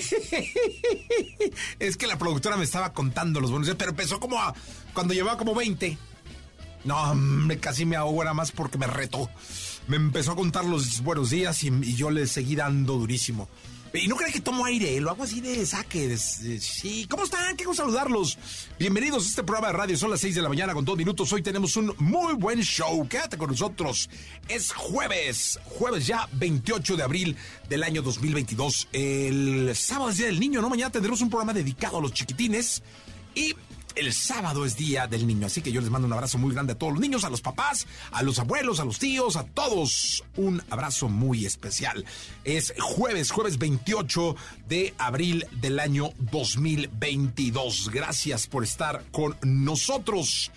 [1.78, 4.54] Es que la productora me estaba contando los buenos días, pero empezó como a,
[4.94, 5.98] cuando llevaba como 20.
[6.84, 9.28] No, me casi me ahogo era más porque me retó.
[9.86, 13.48] Me empezó a contar los buenos días y yo le seguí dando durísimo.
[13.92, 16.16] Y no crees que tomo aire, lo hago así de saque.
[16.16, 17.56] Sí, ¿cómo están?
[17.56, 18.38] Gusto saludarlos.
[18.78, 19.96] Bienvenidos a este programa de radio.
[19.96, 21.32] Son las 6 de la mañana con dos minutos.
[21.32, 23.06] Hoy tenemos un muy buen show.
[23.08, 24.08] Quédate con nosotros.
[24.48, 27.36] Es jueves, jueves ya 28 de abril
[27.68, 28.88] del año 2022.
[28.92, 30.70] El sábado es Día del Niño, ¿no?
[30.70, 32.84] Mañana tendremos un programa dedicado a los chiquitines.
[33.34, 33.56] Y
[33.96, 36.72] el sábado es Día del Niño, así que yo les mando un abrazo muy grande
[36.74, 40.24] a todos los niños, a los papás, a los abuelos, a los tíos, a todos.
[40.36, 42.04] Un abrazo muy especial.
[42.44, 44.36] Es jueves, jueves 28
[44.68, 47.90] de abril del año 2022.
[47.90, 50.50] Gracias por estar con nosotros.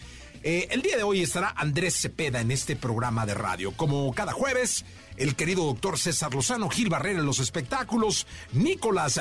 [0.44, 3.72] Eh, el día de hoy estará Andrés Cepeda en este programa de radio.
[3.72, 4.84] Como cada jueves,
[5.16, 9.20] el querido doctor César Lozano, Gil Barrera en los espectáculos, Nicolás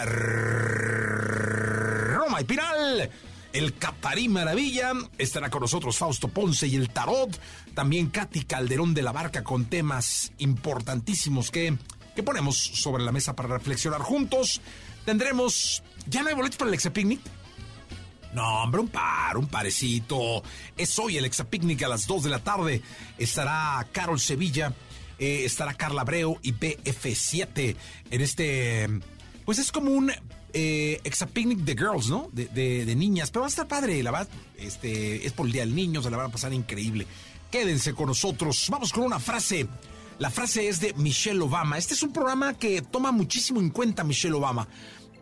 [2.14, 3.10] Roma y Piral
[3.52, 4.92] el Catarí Maravilla.
[5.18, 7.38] Estará con nosotros Fausto Ponce y el Tarot.
[7.74, 11.76] También Katy Calderón de la Barca con temas importantísimos que,
[12.14, 14.60] que ponemos sobre la mesa para reflexionar juntos.
[15.04, 15.82] Tendremos.
[16.06, 17.20] ¿Ya no hay boletos para el Exapicnic?
[18.32, 20.42] No, hombre, un par, un parecito.
[20.76, 22.82] Es hoy el Exapicnic a las 2 de la tarde.
[23.18, 24.72] Estará Carol Sevilla,
[25.18, 27.76] eh, estará Carla Abreu y BF7
[28.10, 28.88] en este.
[29.44, 30.12] Pues es como un
[30.52, 32.28] eh, Exapicnic de Girls, ¿no?
[32.32, 33.30] De, de, niñas.
[33.30, 34.28] Pero va a estar padre, la verdad.
[34.58, 37.06] Este, es por el Día del Niño, se la van a pasar increíble.
[37.50, 38.66] Quédense con nosotros.
[38.70, 39.66] Vamos con una frase.
[40.18, 41.78] La frase es de Michelle Obama.
[41.78, 44.68] Este es un programa que toma muchísimo en cuenta Michelle Obama.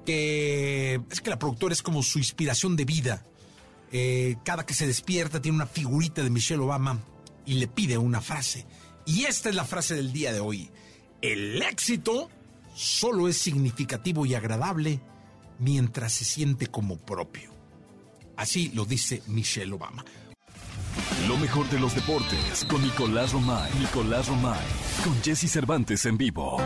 [0.04, 3.24] Que es que la productora es como su inspiración de vida.
[3.92, 7.00] Eh, cada que se despierta tiene una figurita de Michelle Obama
[7.46, 8.66] y le pide una frase.
[9.06, 10.70] Y esta es la frase del día de hoy.
[11.20, 12.30] El éxito
[12.74, 15.00] solo es significativo y agradable
[15.60, 17.50] mientras se siente como propio.
[18.37, 20.04] Así lo dice Michelle Obama.
[21.28, 23.70] Lo mejor de los deportes con Nicolás Romay.
[23.78, 24.66] Nicolás Romay.
[25.04, 26.59] Con Jesse Cervantes en vivo.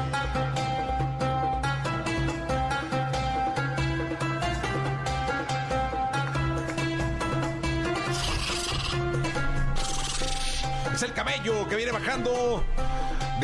[10.95, 12.65] Es el cabello que viene bajando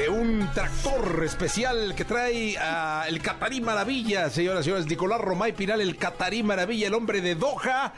[0.00, 4.86] de un tractor especial que trae a el Catarí Maravilla, señoras y señores.
[4.86, 7.92] Nicolás Romay Pinal, el Catarí Maravilla, el hombre de Doha,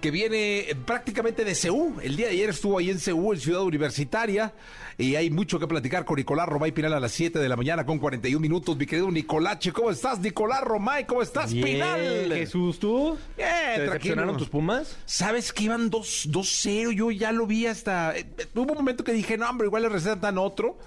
[0.00, 2.00] que viene prácticamente de Ceú.
[2.02, 4.54] El día de ayer estuvo ahí en Ceú, en Ciudad Universitaria.
[4.96, 7.84] Y hay mucho que platicar con Nicolás Romay Pinal a las 7 de la mañana
[7.84, 8.74] con 41 minutos.
[8.78, 10.20] Mi querido Nicolache, ¿cómo estás?
[10.20, 12.32] Nicolás Romay, ¿cómo estás, Bien, Pinal?
[12.32, 13.18] Jesús, ¿tú?
[13.36, 14.96] Bien, ¿Te decepcionaron tus Pumas?
[15.04, 16.92] ¿Sabes que iban 2-0?
[16.92, 18.16] Yo ya lo vi hasta...
[18.16, 20.78] eh, hubo un momento que dije, no, hombre, igual le recetan otro.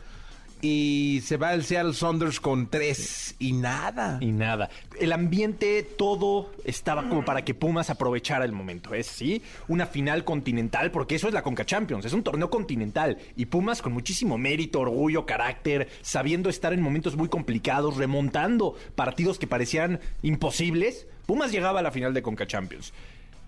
[0.61, 4.17] Y se va el Seattle Saunders con tres y nada.
[4.21, 4.69] Y nada.
[4.99, 8.93] El ambiente, todo estaba como para que Pumas aprovechara el momento.
[8.93, 12.05] Es, sí, una final continental, porque eso es la Conca Champions.
[12.05, 13.17] Es un torneo continental.
[13.35, 19.37] Y Pumas con muchísimo mérito, orgullo, carácter, sabiendo estar en momentos muy complicados, remontando partidos
[19.37, 21.07] que parecían imposibles.
[21.25, 22.93] Pumas llegaba a la final de Conca Champions.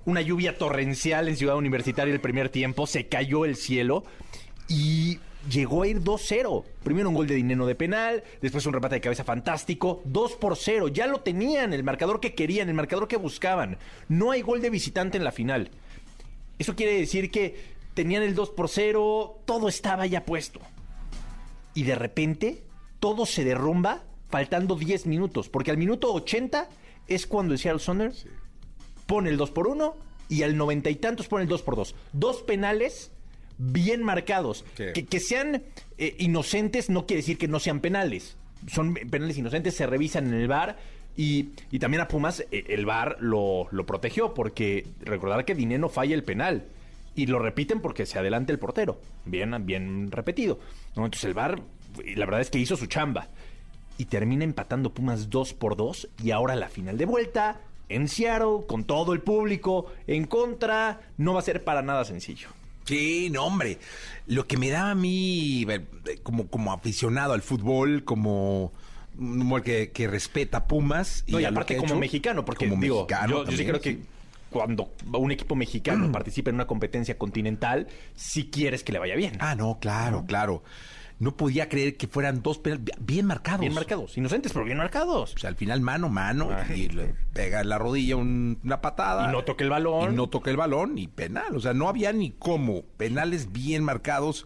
[0.05, 4.03] Una lluvia torrencial en Ciudad Universitaria el primer tiempo, se cayó el cielo
[4.69, 6.63] y llegó a ir 2-0.
[6.83, 10.55] Primero un gol de dinero de penal, después un remate de cabeza fantástico, 2 por
[10.55, 10.89] 0.
[10.89, 13.77] Ya lo tenían, el marcador que querían, el marcador que buscaban.
[14.07, 15.69] No hay gol de visitante en la final.
[16.59, 20.59] Eso quiere decir que tenían el 2 por 0, todo estaba ya puesto.
[21.73, 22.63] Y de repente,
[22.99, 26.69] todo se derrumba faltando 10 minutos, porque al minuto 80
[27.07, 28.25] es cuando el Seattle Saunders
[29.05, 29.95] pone el 2 por 1
[30.29, 31.95] y al noventa y tantos pone el 2 por 2.
[32.11, 33.11] Dos penales
[33.57, 34.65] bien marcados.
[34.75, 34.85] Sí.
[34.93, 35.63] Que, que sean
[35.97, 38.37] eh, inocentes no quiere decir que no sean penales.
[38.67, 40.77] Son penales inocentes, se revisan en el bar
[41.15, 45.89] Y, y también a Pumas eh, el VAR lo, lo protegió porque recordar que Dineno
[45.89, 46.65] falla el penal.
[47.15, 49.01] Y lo repiten porque se adelanta el portero.
[49.25, 50.59] Bien, bien repetido.
[50.95, 51.05] ¿no?
[51.05, 51.59] Entonces el VAR,
[52.15, 53.29] la verdad es que hizo su chamba.
[53.97, 56.09] Y termina empatando Pumas 2 por 2.
[56.23, 61.33] Y ahora la final de vuelta en Seattle, con todo el público en contra, no
[61.33, 62.49] va a ser para nada sencillo.
[62.87, 63.77] Sí, no, hombre.
[64.27, 65.65] Lo que me da a mí,
[66.23, 68.73] como, como aficionado al fútbol, como
[69.17, 71.23] un hombre que, que respeta a Pumas.
[71.27, 73.65] No, y, a lo aparte como hecho, mexicano, porque como digo, mexicano yo, yo sí
[73.65, 74.03] creo que sí.
[74.49, 79.37] cuando un equipo mexicano participa en una competencia continental, si quieres que le vaya bien.
[79.39, 80.63] Ah, no, claro, claro.
[81.19, 83.61] No podía creer que fueran dos penales bien marcados.
[83.61, 85.33] Bien marcados, inocentes, pero bien marcados.
[85.33, 86.81] O sea, al final mano, mano, Ay.
[86.83, 89.27] y le pega en la rodilla un- una patada.
[89.27, 90.13] Y no toca el balón.
[90.13, 91.55] Y no toca el balón, y penal.
[91.55, 92.83] O sea, no había ni cómo.
[92.97, 94.45] Penales bien marcados.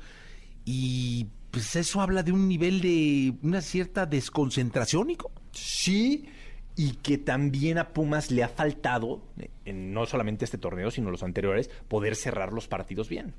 [0.64, 5.32] Y pues eso habla de un nivel de una cierta desconcentración, Nico.
[5.52, 6.26] Sí,
[6.78, 9.22] y que también a Pumas le ha faltado,
[9.66, 13.34] en no solamente este torneo, sino los anteriores, poder cerrar los partidos bien.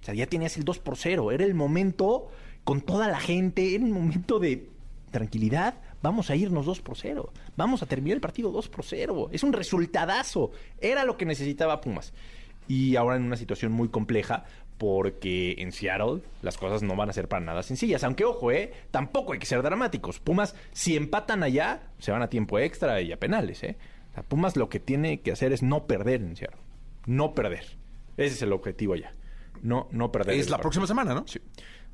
[0.00, 1.30] O sea, ya tenías el 2 por 0.
[1.30, 2.28] Era el momento,
[2.64, 4.68] con toda la gente, era el momento de
[5.10, 5.74] tranquilidad.
[6.02, 7.32] Vamos a irnos 2 por 0.
[7.56, 9.28] Vamos a terminar el partido 2 por 0.
[9.32, 10.50] Es un resultadazo.
[10.80, 12.12] Era lo que necesitaba Pumas.
[12.68, 14.44] Y ahora en una situación muy compleja,
[14.78, 18.02] porque en Seattle las cosas no van a ser para nada sencillas.
[18.02, 18.72] Aunque, ojo, ¿eh?
[18.90, 20.18] Tampoco hay que ser dramáticos.
[20.18, 23.76] Pumas, si empatan allá, se van a tiempo extra y a penales, ¿eh?
[24.10, 26.60] O sea, Pumas lo que tiene que hacer es no perder en Seattle.
[27.06, 27.64] No perder.
[28.16, 29.14] Ese es el objetivo allá.
[29.62, 30.34] No, no perder.
[30.34, 30.62] Es la partido.
[30.62, 31.24] próxima semana, ¿no?
[31.28, 31.40] Sí.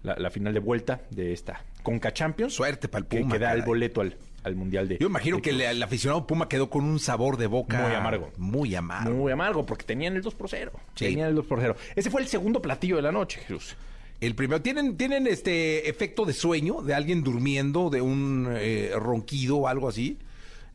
[0.03, 2.55] La, la final de vuelta de esta Conca Champions.
[2.55, 4.99] Suerte para el Puma, que da el boleto al, al Mundial de...
[4.99, 7.83] Yo imagino de que el, el aficionado Puma quedó con un sabor de boca.
[7.83, 8.31] Muy amargo.
[8.37, 9.15] Muy amargo.
[9.15, 10.73] Muy amargo, porque tenían el 2 por 0.
[10.95, 11.06] Sí.
[11.06, 11.77] Tenían el 2 por 0.
[11.97, 13.77] Ese fue el segundo platillo de la noche, Jesús.
[14.21, 19.59] El primero, ¿tienen, tienen este efecto de sueño de alguien durmiendo, de un eh, ronquido
[19.59, 20.19] o algo así?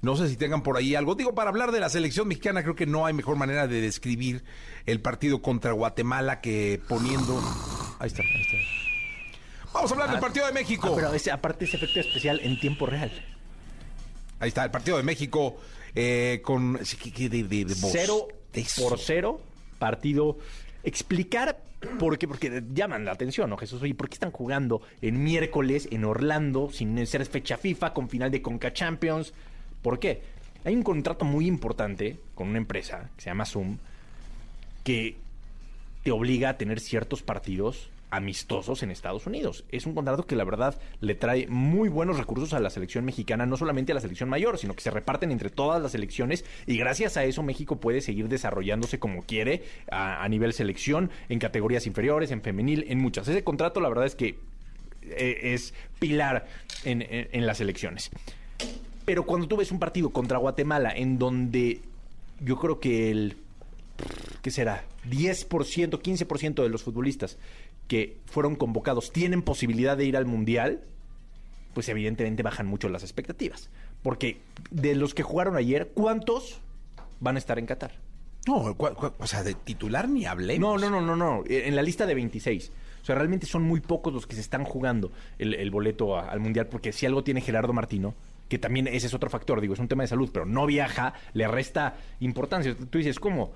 [0.02, 1.16] No sé si tengan por ahí algo.
[1.16, 4.44] Digo, para hablar de la selección mexicana, creo que no hay mejor manera de describir
[4.86, 7.42] el partido contra Guatemala que poniendo.
[8.00, 8.83] Ahí está, ahí está.
[9.74, 10.88] Vamos a hablar del partido de México.
[10.92, 13.12] Ah, pero ese, aparte ese efecto especial en tiempo real.
[14.40, 15.58] Ahí está, el partido de México
[15.96, 16.80] eh, con.
[16.86, 17.66] sí, ¿qué- qué de, de-?
[17.76, 18.28] Cero
[18.78, 19.42] por cero,
[19.80, 20.38] partido.
[20.84, 21.60] Explicar
[22.00, 23.82] por qué, porque llaman la atención, ¿no, Jesús?
[23.82, 28.32] Oye, ¿por qué están jugando en miércoles en Orlando sin ser fecha FIFA con final
[28.32, 29.34] de Conca Champions?
[29.82, 30.22] ¿Por qué?
[30.66, 33.78] Hay un contrato muy importante con una empresa que se llama Zoom
[34.84, 35.18] que
[36.04, 39.66] te obliga a tener ciertos partidos amistosos en Estados Unidos.
[39.70, 43.46] Es un contrato que la verdad le trae muy buenos recursos a la selección mexicana,
[43.46, 46.78] no solamente a la selección mayor, sino que se reparten entre todas las selecciones y
[46.78, 52.30] gracias a eso México puede seguir desarrollándose como quiere a, nivel selección, en categorías inferiores,
[52.32, 53.28] en femenil, en muchas.
[53.28, 54.38] Ese contrato la verdad es que
[55.02, 56.46] eh, es pilar
[56.86, 58.12] en, en- en las elecciones.
[59.06, 61.82] Pero cuando tú ves un partido contra Guatemala en donde
[62.40, 63.38] yo creo que el
[64.42, 64.84] ¿qué será?
[65.10, 65.48] 10%,
[66.02, 67.38] 15% de los futbolistas
[67.88, 70.82] que fueron convocados tienen posibilidad de ir al Mundial,
[71.74, 73.70] pues evidentemente bajan mucho las expectativas.
[74.02, 74.40] Porque
[74.72, 76.60] de los que jugaron ayer, ¿cuántos
[77.20, 77.92] van a estar en Qatar?
[78.48, 80.82] No, o sea, de titular ni hablemos.
[80.82, 81.44] No, no, no, no, no.
[81.48, 82.72] Eh, En la lista de 26.
[83.02, 86.30] O sea, realmente son muy pocos los que se están jugando el, el boleto a-
[86.30, 88.14] al Mundial, porque si algo tiene Gerardo Martino,
[88.50, 91.14] que también ese es otro factor, digo, es un tema de salud, pero no viaja,
[91.34, 92.76] le resta importancia.
[92.76, 93.52] Tú dices, ¿cómo?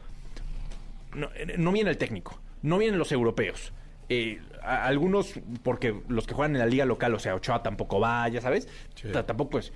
[1.13, 3.71] No, eh, no viene el técnico, no vienen los europeos.
[4.09, 5.33] Eh, algunos,
[5.63, 8.67] porque los que juegan en la liga local, o sea, Ochoa tampoco va, ya sabes,
[8.95, 9.09] Sí.
[9.25, 9.73] Tampoco es...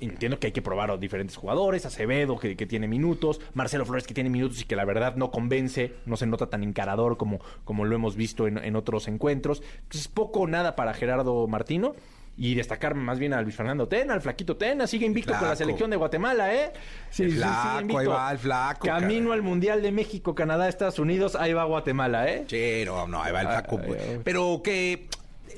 [0.00, 4.06] Entiendo que hay que probar a diferentes jugadores, Acevedo que, que tiene minutos, Marcelo Flores
[4.06, 7.38] que tiene minutos y que la verdad no convence, no se nota tan encarador como,
[7.64, 9.62] como lo hemos visto en, en otros encuentros.
[9.82, 11.94] Entonces poco o nada para Gerardo Martino
[12.42, 15.54] y destacar más bien a Luis Fernando Tena, al flaquito Tena, sigue invicto con la
[15.56, 16.72] selección de Guatemala, ¿eh?
[17.18, 21.52] El flaco, ahí va el flaco, Camino al Mundial de México, Canadá, Estados Unidos, ahí
[21.52, 22.46] va Guatemala, ¿eh?
[22.48, 23.78] Sí, no, no, ahí va el Ah, flaco.
[23.78, 24.02] ah, pues.
[24.02, 24.20] ah.
[24.24, 25.06] Pero que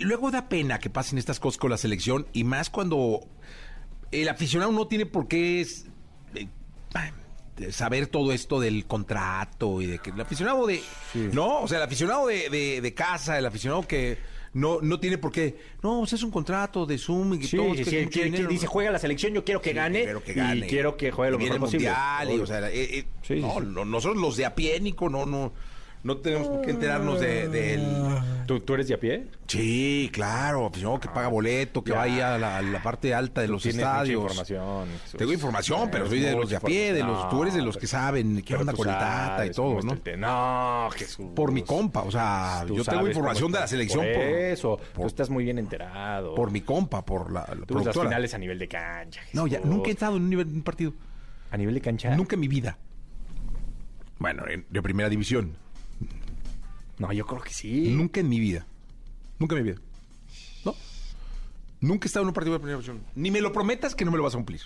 [0.01, 3.21] luego da pena que pasen estas cosas con la selección y más cuando
[4.11, 5.87] el aficionado no tiene por qué es-
[6.35, 6.49] eh,
[7.59, 10.83] de saber todo esto del contrato y de que el aficionado de
[11.33, 15.19] no o sea el aficionado de, de- de casa el aficionado que no no tiene
[15.19, 15.57] por qué.
[15.83, 18.67] No o sea, es un contrato de Zoom y que Sí, todo, sí, que dice,
[18.67, 20.67] juega la selección, yo quiero que Sí, gane, quiero que gane.
[20.67, 21.89] y quiero que juegue lo mejor posible.
[21.89, 25.53] mundial, y, o sea, eh, eh, no, nosotros los de a pie, Nico, no, no,
[26.05, 27.83] no tenemos por qué enterarnos de, del...
[28.47, 29.29] Tú ¿Tú, tú eres de a pie?
[29.47, 31.97] Sí, claro, pues yo que paga boleto, que Ya.
[31.99, 34.21] vaya a la, parte alta de los estadios.
[34.23, 34.89] información.
[35.05, 35.19] Jesús.
[35.19, 37.77] Tengo información, pero soy de los de a pie, de los, tú eres de los
[37.77, 39.97] que saben qué onda con el Tata y todo, ¿no?
[40.19, 41.27] No, Jesús.
[41.37, 45.31] Por mi compa, o sea, yo tengo información de la selección Por eso, tú estás
[45.31, 46.35] muy bien enterado.
[46.35, 47.47] por mi compa, por la,
[47.85, 49.21] las finales a nivel de cancha.
[49.33, 50.93] No, ya, nunca he estado en un, nivel, en un partido.
[51.53, 52.17] ¿A nivel de cancha?
[52.17, 52.77] Nunca en mi vida.
[54.19, 55.57] Bueno, en- de primera división.
[56.99, 57.91] No, yo creo que sí.
[57.91, 58.67] Nunca en mi vida.
[59.39, 59.81] Nunca en mi vida.
[60.65, 60.75] No.
[61.81, 63.03] Nunca he estado en un partido de primera división.
[63.15, 64.61] Ni me lo prometas que no me lo vas a cumplir.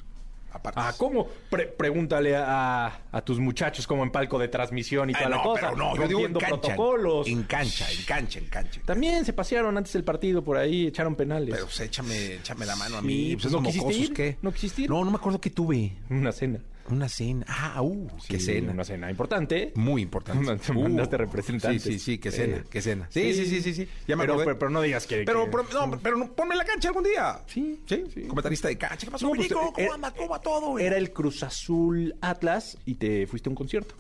[0.52, 0.80] Aparte.
[0.82, 1.26] Ah, ¿cómo?
[1.50, 5.42] Pre- pregúntale a, a tus muchachos como en palco de transmisión y toda la no,
[5.42, 5.70] cosa.
[5.70, 6.48] pero no, yo digo en cancha.
[6.60, 7.26] protocolos.
[7.28, 8.80] En cancha, en cancha, en cancha.
[8.86, 11.50] También se pasearon antes del partido por ahí, echaron penales.
[11.52, 13.36] Pero pues, échame, échame la mano a mí.
[13.36, 14.12] pues, Pues, ¿no quisiste ir?
[14.14, 14.38] ¿qué?
[14.40, 14.90] ¿No quisiste ir?
[14.90, 15.92] No, no me acuerdo qué tuve.
[16.08, 16.58] Una cena.
[16.88, 17.44] Una cena.
[17.48, 18.72] Ah, uh, qué Sí, cena.
[18.72, 19.72] Una cena importante.
[19.74, 20.56] Muy importante.
[20.66, 21.82] Te mandaste representantes.
[21.82, 23.08] Sí, sí, sí, qué cena, Eh, qué cena.
[23.10, 23.88] Sí, sí, sí, sí, sí.
[24.06, 24.44] Ya me pero, acordé.
[24.46, 25.24] pero, pero no digas que...
[25.24, 27.40] Pero, que- pero, no, pero no, ponme en la cancha algún día.
[27.46, 28.04] Sí, ¿Sí?
[28.14, 28.22] sí.
[28.22, 29.04] Comentarista de cancha.
[29.06, 29.52] ¿Qué pasó, No, pues?
[29.52, 30.10] ¿Cómo eh, anda?
[30.12, 30.70] ¿Cómo va todo?
[30.70, 30.86] güey?
[30.86, 33.94] Era el Cruz Azul Atlas y te fuiste a un concierto.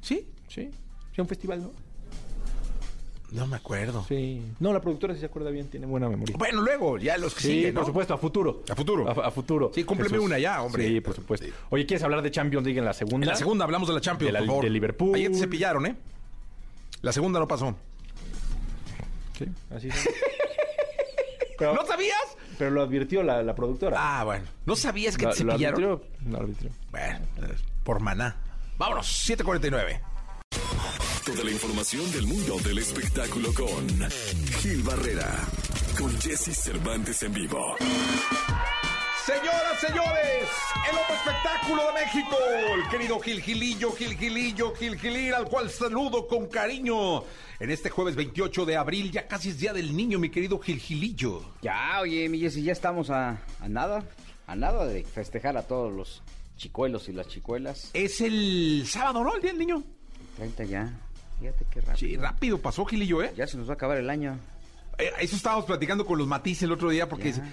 [0.00, 0.26] ¿Sí?
[0.48, 0.70] Sí.
[1.14, 1.72] Sí, un festival, ¿no?
[3.30, 4.04] No me acuerdo.
[4.08, 4.42] Sí.
[4.58, 6.34] No, la productora si se acuerda bien, tiene buena memoria.
[6.38, 7.80] Bueno, luego, ya los que Sí, siguen, ¿no?
[7.80, 8.62] por supuesto, a futuro.
[8.70, 9.06] A futuro.
[9.22, 9.70] A, a futuro.
[9.74, 10.24] Sí, cúmpleme Jesús.
[10.24, 10.88] una ya, hombre.
[10.88, 11.46] Sí, por supuesto.
[11.46, 11.52] Sí.
[11.70, 13.26] Oye, ¿quieres hablar de Champions League en la segunda?
[13.26, 14.64] En la segunda hablamos de la Champions, De la- por favor.
[14.64, 15.14] de Liverpool.
[15.14, 15.96] Ayer te cepillaron, ¿eh?
[17.02, 17.76] La segunda no pasó.
[19.36, 19.44] Sí,
[19.76, 20.08] así es.
[21.58, 22.16] pero, ¿No sabías?
[22.56, 23.96] pero lo advirtió la, la productora.
[24.00, 24.46] Ah, bueno.
[24.64, 25.84] ¿No sabías que Lo- te cepillaron?
[25.84, 26.70] advirtió, lo advirtió.
[26.90, 27.54] Bueno, eh,
[27.84, 28.36] por maná.
[28.78, 30.00] Vámonos, 7.49.
[31.28, 33.86] Toda la información del mundo del espectáculo con
[34.60, 35.28] Gil Barrera,
[35.98, 37.76] con Jesse Cervantes en vivo.
[39.26, 40.48] Señoras, señores,
[40.90, 42.36] el hombre espectáculo de México,
[42.74, 47.24] el querido Gil Gilillo, Gil Gilillo, Gil Gilil, al cual saludo con cariño.
[47.60, 50.80] En este jueves 28 de abril, ya casi es Día del Niño, mi querido Gil
[50.80, 51.42] Gilillo.
[51.60, 54.02] Ya, oye, mi Jessy, ya estamos a, a nada,
[54.46, 56.22] a nada de festejar a todos los
[56.56, 57.90] chicuelos y las chicuelas.
[57.92, 59.34] Es el sábado, ¿no?
[59.34, 59.84] El Día del Niño.
[60.38, 60.92] 30 ya,
[61.40, 61.96] fíjate qué rápido.
[61.96, 63.32] Sí, rápido pasó, Gilillo, ¿eh?
[63.36, 64.38] Ya se nos va a acabar el año.
[64.98, 67.52] Eh, Eso estábamos platicando con los matices el otro día, porque Ya.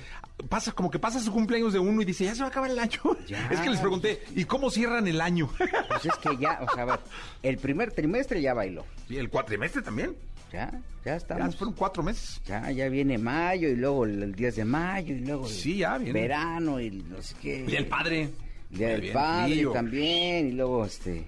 [0.49, 2.71] pasa como que pasa su cumpleaños de uno y dice, ya se va a acabar
[2.71, 2.99] el año.
[3.27, 3.47] Ya.
[3.51, 5.49] Es que les pregunté, ¿y cómo cierran el año?
[5.87, 6.99] Pues es que ya, o sea, a ver,
[7.43, 8.83] el primer trimestre ya bailó.
[9.09, 10.15] ¿Y el cuatrimestre también?
[10.51, 11.55] Ya, ya Ya estamos.
[11.55, 12.41] fueron cuatro meses.
[12.45, 15.77] Ya, ya viene mayo y luego el, el 10 de mayo y luego el Sí,
[15.77, 16.19] ya viene.
[16.21, 17.65] verano y no sé qué.
[17.67, 18.29] Y el padre.
[18.69, 21.25] Día del bien, padre también y luego este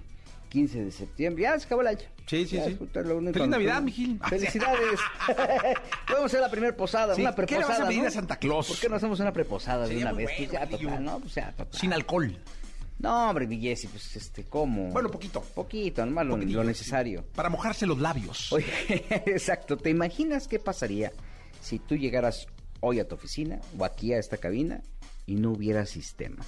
[0.48, 1.42] 15 de septiembre.
[1.44, 2.00] Ya se acabó el año.
[2.28, 2.78] Sí, sí, sí.
[2.92, 4.20] Feliz Navidad, mi Gil.
[4.28, 5.00] Felicidades.
[6.06, 7.68] Podemos hacer la primera posada, Sí, una ¿qué le preposada.
[7.78, 8.08] vas a pedir ¿no?
[8.08, 8.68] a Santa Claus?
[8.68, 10.30] ¿Por qué no hacemos una preposada de una vez?
[10.36, 11.18] Pues ya, total, ¿no?
[11.20, 11.80] Pues ya, total.
[11.80, 12.38] Sin alcohol.
[12.98, 14.88] No, hombre, mi Jessy, pues este, ¿cómo?
[14.90, 15.40] Bueno, poquito.
[15.40, 17.24] Poquito, nomás lo, lo necesario.
[17.34, 18.52] Para mojarse los labios.
[18.52, 18.66] Oye,
[19.26, 19.76] exacto.
[19.76, 21.12] ¿Te imaginas qué pasaría
[21.60, 22.46] si tú llegaras
[22.80, 24.82] hoy a tu oficina o aquí a esta cabina
[25.26, 26.44] y no hubiera sistema?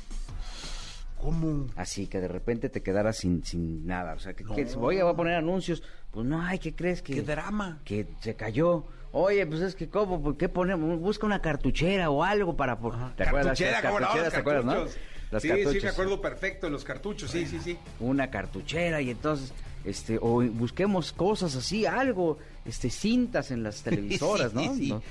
[1.21, 1.67] ¿Cómo?
[1.77, 4.15] Así que de repente te quedaras sin, sin nada.
[4.15, 5.83] O sea, que, que oye, voy a poner anuncios.
[6.11, 7.15] Pues no, ay, ¿qué crees que...?
[7.15, 7.81] ¡Qué drama!
[7.85, 8.85] Que se cayó.
[9.13, 10.23] Oye, pues es que, ¿cómo?
[10.23, 10.99] ¿Por qué ponemos?
[10.99, 12.79] Busca una cartuchera o algo para...
[12.79, 13.59] por- ¿Te acuerdas?
[13.59, 14.09] Cartuchera, ¿cómo no?
[14.31, 14.85] ¿te acuerdas, no?
[15.31, 15.73] Las sí, cartuchos.
[15.75, 17.31] sí, me acuerdo perfecto de los cartuchos.
[17.31, 17.79] Sí, sí, sí.
[18.01, 19.53] Una cartuchera y entonces...
[19.85, 22.37] Este, o busquemos cosas así, algo,
[22.67, 24.63] este, cintas en las televisoras, ¿no?
[24.75, 24.89] Sí, sí.
[24.91, 25.03] ¿no?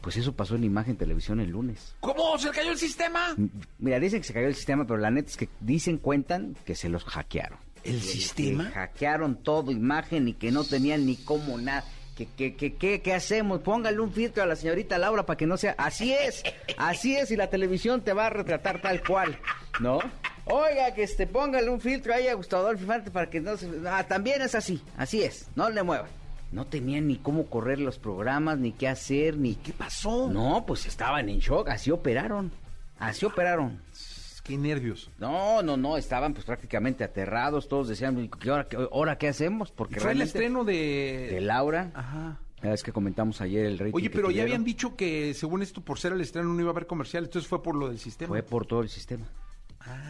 [0.00, 1.94] Pues eso pasó en Imagen Televisión el lunes.
[2.00, 2.38] ¿Cómo?
[2.38, 3.34] ¿Se cayó el sistema?
[3.36, 6.56] M- Mira, dicen que se cayó el sistema, pero la neta es que dicen, cuentan
[6.64, 7.58] que se los hackearon.
[7.84, 8.68] ¿El Que- sistema?
[8.68, 11.84] que hackearon todo, imagen, y que no tenían ni cómo nada.
[12.16, 13.60] Que, que, que, que- ¿Qué hacemos?
[13.60, 15.74] Póngale un filtro a la señorita Laura para que no sea...
[15.78, 16.42] Así es,
[16.76, 19.38] así es, y la televisión te va a retratar tal cual,
[19.80, 19.98] ¿no?
[20.44, 23.70] Oiga, que este, póngale un filtro ahí a Gustavo Adolfo Infante para que no se...
[23.86, 26.08] Ah, también es así, así es, no le muevan.
[26.52, 29.54] No tenían ni cómo correr los programas, ni qué hacer, ni...
[29.54, 30.28] ¿Qué pasó?
[30.30, 32.50] No, pues estaban en shock, así operaron.
[32.98, 33.80] Así operaron.
[34.42, 35.10] Qué nervios.
[35.18, 39.70] No, no, no, estaban pues prácticamente aterrados, todos decían, ¿qué hora, qué, ahora qué hacemos?
[39.70, 41.28] Porque Fue el estreno de...
[41.30, 42.40] de Laura, Ajá.
[42.60, 45.62] ya es que comentamos ayer el rating Oye, pero ya tuvieron, habían dicho que según
[45.62, 47.24] esto, por ser el estreno, no iba a haber comercial.
[47.24, 48.28] Entonces fue por lo del sistema.
[48.28, 49.26] Fue por todo el sistema.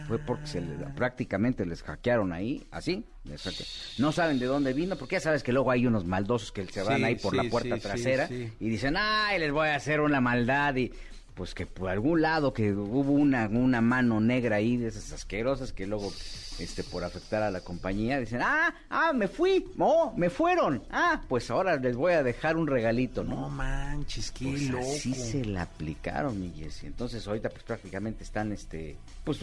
[0.07, 0.61] Fue porque se
[0.95, 3.05] prácticamente les hackearon ahí, así.
[3.23, 6.65] les No saben de dónde vino, porque ya sabes que luego hay unos maldosos que
[6.65, 9.69] se van Sí, ahí por sí, la puerta sí, trasera y dicen, ay, les voy
[9.69, 10.91] a hacer una maldad y
[11.33, 15.73] pues que por algún lado que hubo una, una mano negra ahí de esas asquerosas
[15.73, 16.11] que luego,
[16.59, 21.21] este, por afectar a la compañía, dicen, ah, ah, me fui, oh, me fueron, ah,
[21.27, 23.35] pues ahora les voy a dejar un regalito, ¿no?
[23.41, 24.83] No manches, qué Pues loco.
[24.83, 26.87] así se la aplicaron, mi Jessy.
[26.87, 29.39] Entonces ahorita pues prácticamente están este pues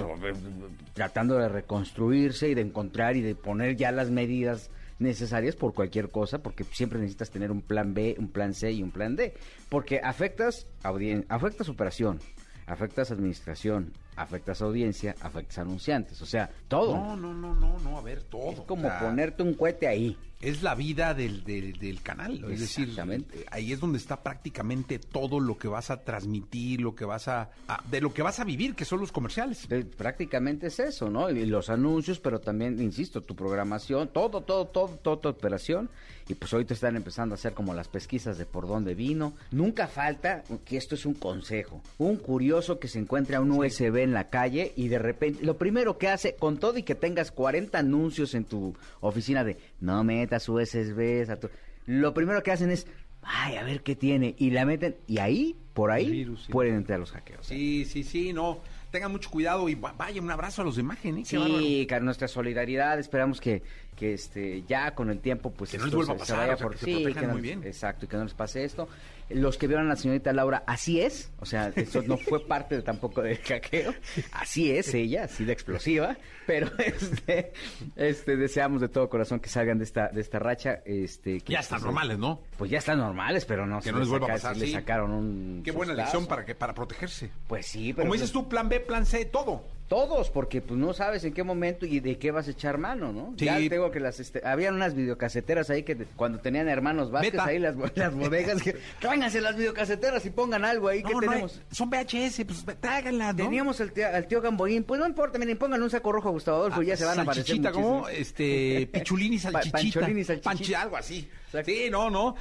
[0.94, 6.10] tratando de reconstruirse y de encontrar y de poner ya las medidas necesarias por cualquier
[6.10, 9.34] cosa, porque siempre necesitas tener un plan B, un plan C y un plan D,
[9.68, 12.20] porque afectas, audien afectas operación,
[12.66, 16.96] afectas administración, afectas audiencia, afectas anunciantes, o sea, todo.
[16.96, 18.50] No, no, no, no, no, a ver, todo.
[18.50, 20.16] Es como O sea, ponerte un cohete ahí.
[20.40, 22.44] Es la vida del, del, del canal.
[22.52, 23.40] Es decir, Exactamente.
[23.40, 27.26] eh, ahí es donde está prácticamente todo lo que vas a transmitir, lo que vas
[27.28, 29.66] a, a- de lo que vas a vivir, que son los comerciales.
[29.70, 31.28] Eh, Prácticamente es eso, ¿no?
[31.30, 35.90] Y los anuncios, pero también, insisto, tu programación, todo, todo, todo, toda tu operación.
[36.28, 39.32] Y pues ahorita están empezando a hacer como las pesquisas de por dónde vino.
[39.50, 44.12] Nunca falta, que esto es un consejo, un curioso que se encuentra un USB en
[44.12, 47.78] la calle y de repente, lo primero que hace, con todo y que tengas 40
[47.78, 51.48] anuncios en tu oficina de no metas USBs, a tu...
[51.86, 52.86] lo primero que hacen es,
[53.22, 56.52] ay, a ver qué tiene, y la meten, y ahí, por ahí, El virus, sí.
[56.52, 57.46] pueden entrar los hackeos.
[57.46, 58.60] Sí, sí, sí, no.
[58.90, 61.22] Tengan mucho cuidado y va- vaya un abrazo a los de imagen, ¿eh?
[61.24, 63.62] Sí, nuestra solidaridad, esperamos que,
[63.98, 66.38] que este ya con el tiempo pues Que no les vuelva a se- se pasar,
[66.38, 67.64] vaya o sea, por que se sí, protejan que no muy bien.
[67.64, 68.88] Exacto, y que no les pase esto.
[69.30, 72.76] Los que vieron a la señorita Laura, así es, o sea, eso no fue parte
[72.76, 73.92] de, tampoco del hackeo,
[74.32, 77.52] así es ella, así de explosiva, pero este,
[77.96, 81.60] este deseamos de todo corazón que salgan de esta de esta racha, este que, Ya
[81.60, 82.40] están pues, normales, ¿no?
[82.56, 84.72] Pues ya están normales, pero no Que se no les vuelva a pasar, sí le
[84.72, 86.06] sacaron un Qué buena sustazo.
[86.16, 87.30] lección para que para protegerse.
[87.48, 89.62] Pues sí, pero Como pues, dices tú, plan B, plan C, todo.
[89.88, 93.10] Todos, porque pues no sabes en qué momento y de qué vas a echar mano,
[93.10, 93.32] ¿no?
[93.38, 93.46] Sí.
[93.46, 97.40] Ya tengo que las, este, habían unas videocaseteras ahí que de- cuando tenían hermanos Vázquez
[97.40, 101.28] ahí las, las bodegas, que tráiganse las videocaseteras y pongan algo ahí, ¿qué No, no,
[101.30, 101.62] tenemos?
[101.70, 103.44] son VHS, pues tráiganlas, ¿no?
[103.44, 106.32] Teníamos el tío, al tío Gamboín, pues no importa, miren, pongan un saco rojo a
[106.32, 107.58] Gustavo Adolfo y ya se van a aparecer.
[107.72, 108.08] ¿cómo?
[108.10, 110.00] Este, pichulín y Pa- salchichita.
[110.00, 110.50] pancholín y salchichita.
[110.52, 111.28] Panchi- algo así.
[111.46, 111.70] Exacto.
[111.70, 112.36] Sí, no, no.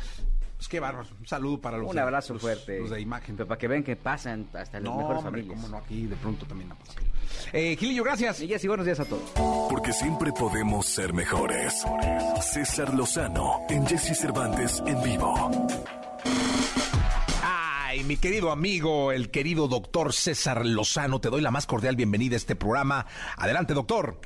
[0.57, 1.07] Pues qué bárbaro.
[1.19, 2.79] Un saludo para los Un de- abrazo los- fuerte.
[2.79, 3.35] Los de imagen.
[3.35, 5.61] Pero para que vean que pasan hasta las No, mejores hombre, familias.
[5.61, 7.05] cómo no, aquí de pronto también ha pasado.
[7.53, 8.41] Eh, Gilillo, gracias.
[8.41, 9.21] Y sí, buenos días a todos.
[9.69, 11.85] Porque siempre podemos ser mejores.
[12.41, 15.67] César Lozano en Jesse Cervantes en vivo.
[17.43, 22.33] Ay, mi querido amigo, el querido doctor César Lozano, te doy la más cordial bienvenida
[22.35, 23.05] a este programa.
[23.37, 24.19] Adelante, doctor.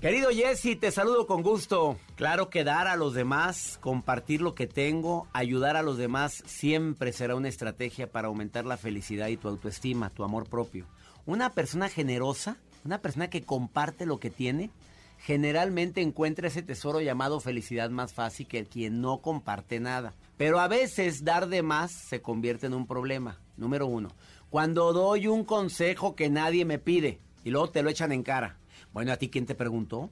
[0.00, 1.96] Querido Jesse, te saludo con gusto.
[2.14, 7.12] Claro que dar a los demás, compartir lo que tengo, ayudar a los demás siempre
[7.12, 10.86] será una estrategia para aumentar la felicidad y tu autoestima, tu amor propio.
[11.26, 14.70] Una persona generosa, una persona que comparte lo que tiene,
[15.18, 20.14] generalmente encuentra ese tesoro llamado felicidad más fácil que quien no comparte nada.
[20.36, 23.40] Pero a veces dar de más se convierte en un problema.
[23.56, 24.10] Número uno,
[24.48, 28.58] cuando doy un consejo que nadie me pide y luego te lo echan en cara.
[28.92, 30.10] Bueno, ¿a ti quién te preguntó?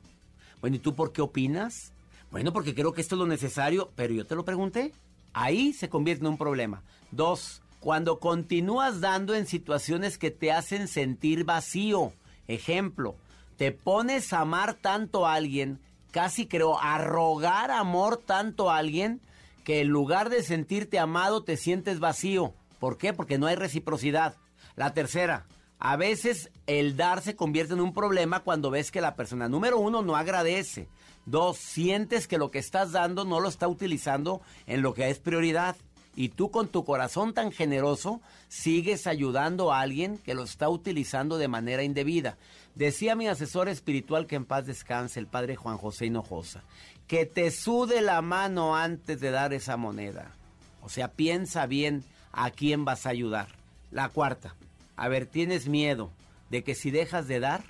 [0.60, 1.92] Bueno, ¿y tú por qué opinas?
[2.30, 4.92] Bueno, porque creo que esto es lo necesario, pero yo te lo pregunté.
[5.32, 6.82] Ahí se convierte en un problema.
[7.10, 12.12] Dos, cuando continúas dando en situaciones que te hacen sentir vacío.
[12.48, 13.16] Ejemplo,
[13.56, 15.78] te pones a amar tanto a alguien,
[16.10, 19.20] casi creo, a rogar amor tanto a alguien,
[19.64, 22.54] que en lugar de sentirte amado te sientes vacío.
[22.78, 23.12] ¿Por qué?
[23.12, 24.36] Porque no hay reciprocidad.
[24.74, 25.46] La tercera,
[25.78, 29.78] a veces el dar se convierte en un problema cuando ves que la persona, número
[29.78, 30.88] uno, no agradece.
[31.26, 35.18] Dos, sientes que lo que estás dando no lo está utilizando en lo que es
[35.18, 35.76] prioridad.
[36.14, 41.36] Y tú con tu corazón tan generoso sigues ayudando a alguien que lo está utilizando
[41.36, 42.38] de manera indebida.
[42.74, 46.62] Decía mi asesor espiritual que en paz descanse, el padre Juan José Hinojosa,
[47.06, 50.32] que te sude la mano antes de dar esa moneda.
[50.80, 53.48] O sea, piensa bien a quién vas a ayudar.
[53.90, 54.54] La cuarta,
[54.96, 56.10] a ver, ¿tienes miedo
[56.50, 57.64] de que si dejas de dar,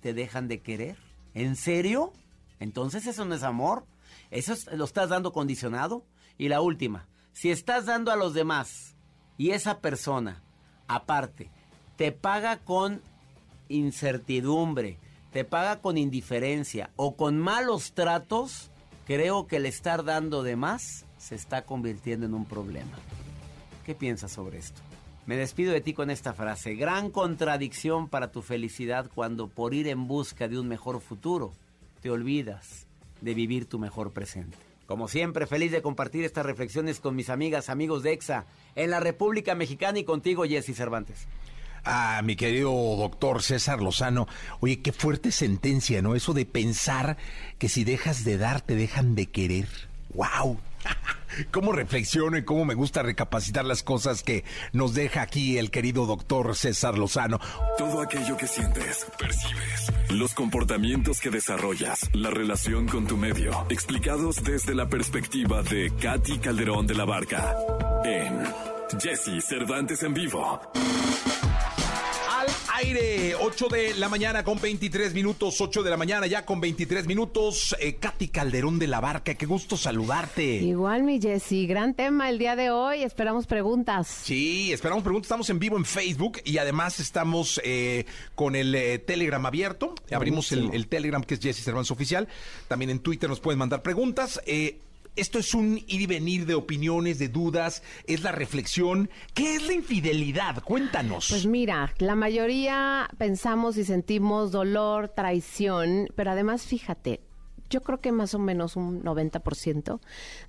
[0.00, 0.96] te dejan de querer?
[1.34, 2.12] ¿En serio?
[2.60, 3.84] Entonces eso no es amor.
[4.30, 6.04] Eso es- lo estás dando condicionado.
[6.38, 8.96] Y la última, si estás dando a los demás
[9.38, 10.42] y esa persona,
[10.88, 11.50] aparte,
[11.96, 13.02] te paga con
[13.68, 14.98] incertidumbre,
[15.32, 18.70] te paga con indiferencia o con malos tratos,
[19.06, 22.98] creo que el estar dando de más se está convirtiendo en un problema.
[23.84, 24.80] ¿Qué piensas sobre esto?
[25.24, 26.74] Me despido de ti con esta frase.
[26.74, 31.52] Gran contradicción para tu felicidad cuando por ir en busca de un mejor futuro
[32.00, 32.86] te olvidas
[33.20, 34.58] de vivir tu mejor presente.
[34.86, 38.98] Como siempre, feliz de compartir estas reflexiones con mis amigas, amigos de EXA, en la
[38.98, 41.28] República Mexicana y contigo, Jesse Cervantes.
[41.84, 44.26] Ah, mi querido doctor César Lozano.
[44.60, 46.14] Oye, qué fuerte sentencia, ¿no?
[46.14, 47.16] Eso de pensar
[47.58, 49.68] que si dejas de dar, te dejan de querer.
[50.14, 50.58] ¡Wow!
[51.50, 56.06] ¿Cómo reflexiono y cómo me gusta recapacitar las cosas que nos deja aquí el querido
[56.06, 57.40] doctor César Lozano?
[57.78, 64.42] Todo aquello que sientes, percibes, los comportamientos que desarrollas, la relación con tu medio, explicados
[64.44, 67.56] desde la perspectiva de Katy Calderón de la Barca
[68.04, 68.42] en
[69.00, 70.60] Jesse Cervantes en vivo.
[72.82, 73.34] Al aire.
[73.34, 75.60] 8 de la mañana con 23 minutos.
[75.60, 77.76] 8 de la mañana ya con 23 minutos.
[77.78, 80.42] Eh, Katy Calderón de la Barca, qué gusto saludarte.
[80.42, 81.66] Igual, mi Jessy.
[81.66, 83.02] Gran tema el día de hoy.
[83.02, 84.08] Esperamos preguntas.
[84.08, 85.26] Sí, esperamos preguntas.
[85.26, 89.94] Estamos en vivo en Facebook y además estamos eh, con el eh, Telegram abierto.
[90.10, 92.28] Abrimos el, el Telegram que es Jessy Cervantes Oficial.
[92.68, 94.40] También en Twitter nos pueden mandar preguntas.
[94.46, 94.78] Eh,
[95.16, 99.10] esto es un ir y venir de opiniones, de dudas, es la reflexión.
[99.34, 100.62] ¿Qué es la infidelidad?
[100.62, 101.28] Cuéntanos.
[101.28, 107.20] Pues mira, la mayoría pensamos y sentimos dolor, traición, pero además fíjate,
[107.72, 109.98] yo creo que más o menos un 90%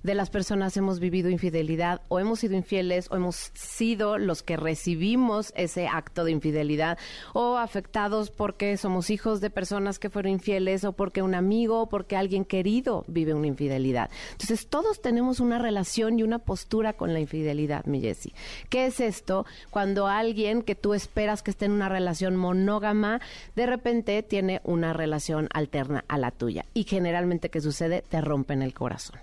[0.02, 4.58] de las personas hemos vivido infidelidad o hemos sido infieles o hemos sido los que
[4.58, 6.98] recibimos ese acto de infidelidad
[7.32, 11.88] o afectados porque somos hijos de personas que fueron infieles o porque un amigo o
[11.88, 14.10] porque alguien querido vive una infidelidad.
[14.32, 18.34] Entonces todos tenemos una relación y una postura con la infidelidad, mi Jessie.
[18.68, 19.46] ¿Qué es esto?
[19.70, 23.22] Cuando alguien que tú esperas que esté en una relación monógama,
[23.56, 28.20] de repente tiene una relación alterna a la tuya y genera generalmente que sucede, te
[28.20, 29.20] rompen el corazón.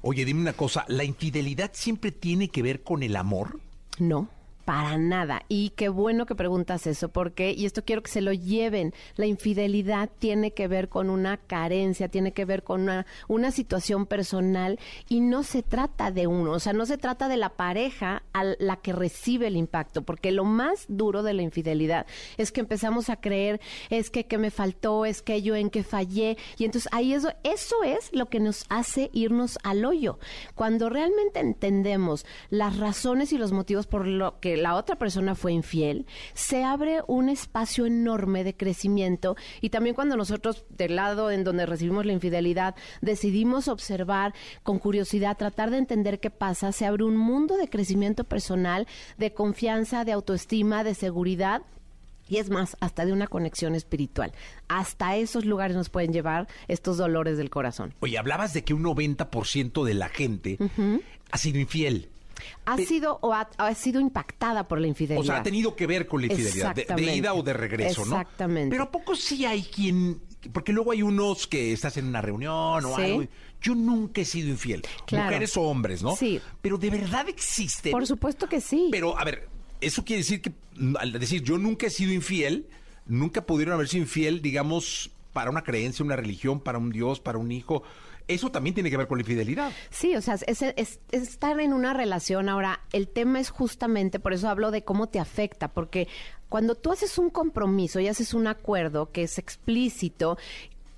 [0.00, 3.58] Oye, dime una cosa, ¿la infidelidad siempre tiene que ver con el amor?
[3.98, 4.28] No.
[4.64, 5.42] Para nada.
[5.48, 9.26] Y qué bueno que preguntas eso, porque, y esto quiero que se lo lleven, la
[9.26, 14.78] infidelidad tiene que ver con una carencia, tiene que ver con una, una situación personal
[15.08, 18.44] y no se trata de uno, o sea, no se trata de la pareja a
[18.58, 23.10] la que recibe el impacto, porque lo más duro de la infidelidad es que empezamos
[23.10, 26.88] a creer, es que, que me faltó, es que yo en que fallé, y entonces
[26.92, 30.18] ahí eso, eso es lo que nos hace irnos al hoyo.
[30.54, 35.52] Cuando realmente entendemos las razones y los motivos por lo que la otra persona fue
[35.52, 41.44] infiel, se abre un espacio enorme de crecimiento y también cuando nosotros del lado en
[41.44, 47.04] donde recibimos la infidelidad decidimos observar con curiosidad, tratar de entender qué pasa, se abre
[47.04, 48.86] un mundo de crecimiento personal,
[49.18, 51.62] de confianza, de autoestima, de seguridad
[52.28, 54.32] y es más, hasta de una conexión espiritual.
[54.68, 57.94] Hasta esos lugares nos pueden llevar estos dolores del corazón.
[58.00, 60.58] Oye, hablabas de que un 90% de la gente
[61.30, 62.11] ha sido infiel
[62.64, 65.20] ha sido o ha, sido impactada por la infidelidad.
[65.20, 68.16] O sea, ha tenido que ver con la infidelidad, de, ida o de regreso, ¿no?
[68.16, 68.70] Exactamente.
[68.70, 70.20] Pero a poco sí hay quien,
[70.52, 73.24] porque luego hay unos que estás en una reunión o algo.
[73.60, 74.82] Yo nunca he sido infiel.
[75.10, 76.16] Mujeres o hombres, ¿no?
[76.16, 76.40] Sí.
[76.60, 77.90] Pero de verdad existe.
[77.90, 78.88] Por supuesto que sí.
[78.90, 79.48] Pero, a ver,
[79.80, 80.52] eso quiere decir que,
[80.98, 82.66] al decir yo nunca he sido infiel,
[83.06, 87.38] nunca pudieron haber sido infiel, digamos, para una creencia, una religión, para un Dios, para
[87.38, 87.82] un hijo
[88.28, 89.72] eso también tiene que ver con la infidelidad.
[89.90, 92.48] Sí, o sea, es, estar en una relación.
[92.48, 96.08] Ahora, el tema es justamente, por eso hablo de cómo te afecta, porque
[96.48, 100.38] cuando tú haces un compromiso y haces un acuerdo que es explícito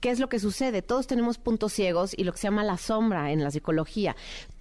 [0.05, 0.83] ¿qué es lo que sucede?
[0.83, 4.15] Todos tenemos puntos ciegos y lo que se llama la sombra en la psicología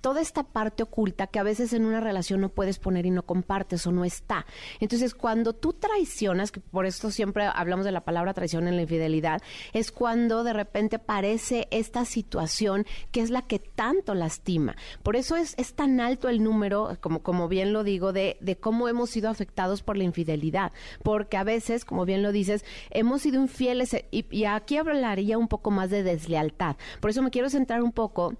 [0.04, 3.24] toda esta parte oculta que a veces en una relación no puedes poner y no
[3.24, 4.46] compartes o no está.
[4.82, 8.82] Entonces, cuando tú traicionas, que por esto siempre hablamos de la palabra traición en la
[8.82, 14.76] infidelidad, es cuando de repente aparece esta situación que es la que tanto lastima.
[15.04, 18.58] Por eso es, es tan alto el número, como, como bien lo digo, de, de
[18.58, 20.74] cómo hemos sido afectados por la infidelidad.
[21.02, 25.48] Porque a veces, como bien lo dices, hemos sido infieles y, y aquí hablaría un
[25.48, 26.76] poco más de deslealtad.
[27.00, 28.36] Por eso me quiero centrar un poco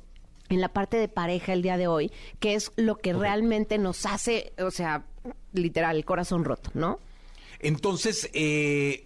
[0.54, 4.06] en la parte de pareja el día de hoy, que es lo que realmente nos
[4.06, 5.06] hace, o sea,
[5.54, 7.00] literal, el corazón roto, ¿no?
[7.60, 9.06] Entonces, eh,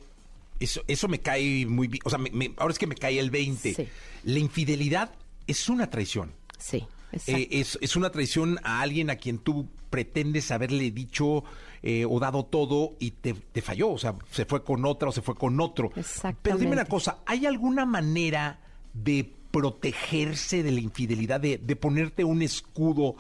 [0.60, 2.20] eso, eso me cae muy bien, o sea,
[2.58, 3.88] ahora es que me cae el 20.
[4.24, 5.12] La infidelidad
[5.46, 6.34] es una traición.
[6.58, 6.86] Sí.
[7.28, 11.46] Eh, es, es, una traición a alguien a quien tú pretendes haberle dicho
[11.82, 15.12] eh, o dado todo y te, te, falló, o sea, se fue con otra o
[15.12, 15.92] se fue con otro.
[15.96, 16.40] Exactamente.
[16.42, 18.60] Pero dime una cosa, ¿hay alguna manera
[18.94, 23.16] de protegerse de la infidelidad, de, de ponerte un escudo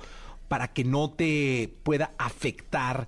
[0.47, 3.08] para que no te pueda afectar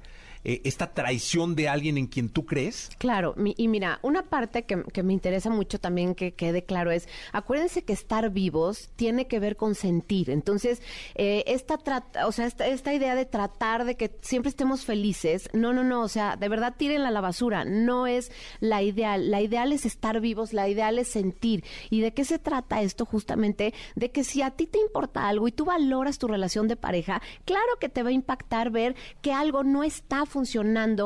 [0.49, 2.89] eh, esta traición de alguien en quien tú crees?
[2.97, 7.83] Claro, y mira, una parte que, me interesa mucho también que quede claro es, acuérdense
[7.83, 10.31] que estar vivos tiene que ver con sentir.
[10.31, 10.81] Entonces,
[11.13, 11.77] eh, esta,
[12.25, 16.07] o sea, esta, idea de tratar de que siempre estemos felices, no, no, no, o
[16.07, 19.29] sea, de verdad tírenla a la basura, no es la ideal.
[19.29, 21.63] La ideal es estar vivos, la ideal es sentir.
[21.91, 23.05] ¿Y de qué se trata esto?
[23.05, 26.75] Justamente de que si a ti te importa algo y tú valoras tu relación de
[26.75, 30.38] pareja, claro que te va a impactar ver que algo no está funcionando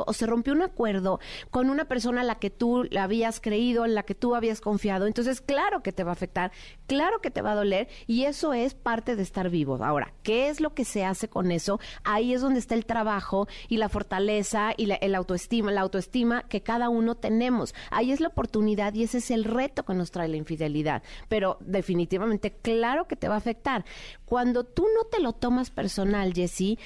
[0.05, 1.19] o se rompió un acuerdo
[1.49, 4.61] con una persona a la que tú le habías creído, en la que tú habías
[4.61, 6.51] confiado, entonces claro que te va a afectar,
[6.87, 9.83] claro que te va a doler y eso es parte de estar vivo.
[9.83, 11.79] Ahora, ¿qué es lo que se hace con eso?
[12.03, 16.43] Ahí es donde está el trabajo y la fortaleza y la el autoestima, la autoestima
[16.43, 17.73] que cada uno tenemos.
[17.91, 21.03] Ahí es la oportunidad y ese es el reto que nos trae la infidelidad.
[21.27, 23.85] Pero definitivamente, claro que te va a afectar.
[24.25, 26.79] Cuando tú no te lo tomas personal, Jessie,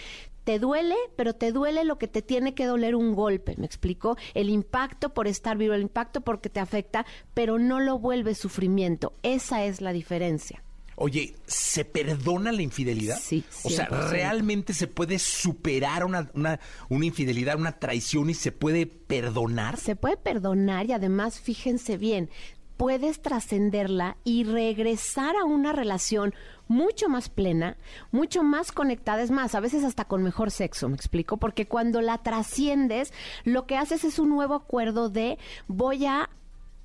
[0.47, 4.15] te duele, pero te duele lo que te tiene que doler un golpe, ¿me explico?
[4.33, 9.11] El impacto por estar vivo, el impacto porque te afecta, pero no lo vuelve sufrimiento.
[9.23, 10.63] Esa es la diferencia.
[10.95, 13.19] Oye, ¿se perdona la infidelidad?
[13.21, 14.09] Sí, O sea, 100%.
[14.09, 19.75] ¿realmente se puede superar una, una, una infidelidad, una traición y se puede perdonar?
[19.75, 22.29] Se puede perdonar y además, fíjense bien,
[22.77, 26.33] puedes trascenderla y regresar a una relación
[26.67, 27.77] mucho más plena,
[28.11, 32.01] mucho más conectada, es más, a veces hasta con mejor sexo, me explico, porque cuando
[32.01, 36.29] la trasciendes, lo que haces es un nuevo acuerdo de voy a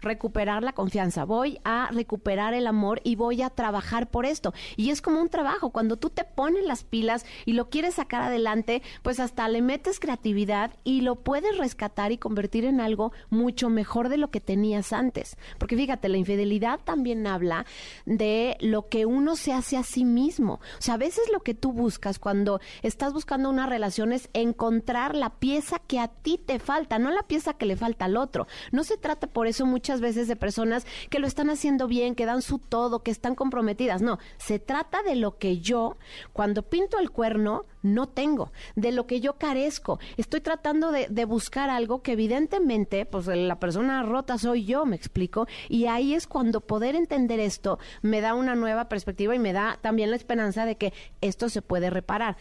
[0.02, 4.52] recuperar la confianza, voy a recuperar el amor y voy a trabajar por esto.
[4.76, 8.22] Y es como un trabajo, cuando tú te pones las pilas y lo quieres sacar
[8.22, 13.70] adelante, pues hasta le metes creatividad y lo puedes rescatar y convertir en algo mucho
[13.70, 15.36] mejor de lo que tenías antes.
[15.58, 17.64] Porque fíjate, la infidelidad también habla
[18.04, 20.54] de lo que uno se hace a sí mismo.
[20.54, 25.14] O sea, a veces lo que tú buscas cuando estás buscando una relación es encontrar
[25.14, 28.46] la pieza que a ti te falta, no la pieza que le falta al otro.
[28.72, 32.26] No se trata por eso muchas veces de personas que lo están haciendo bien, que
[32.26, 34.02] dan su todo, que están comprometidas.
[34.02, 35.96] No, se trata de lo que yo,
[36.32, 39.98] cuando pinto el cuerno, no tengo, de lo que yo carezco.
[40.16, 44.96] Estoy tratando de, de buscar algo que evidentemente, pues la persona rota soy yo, me
[44.96, 45.46] explico.
[45.68, 49.78] Y ahí es cuando poder entender esto me da una nueva perspectiva y me da
[49.80, 52.36] también la esperanza de que esto se puede reparar.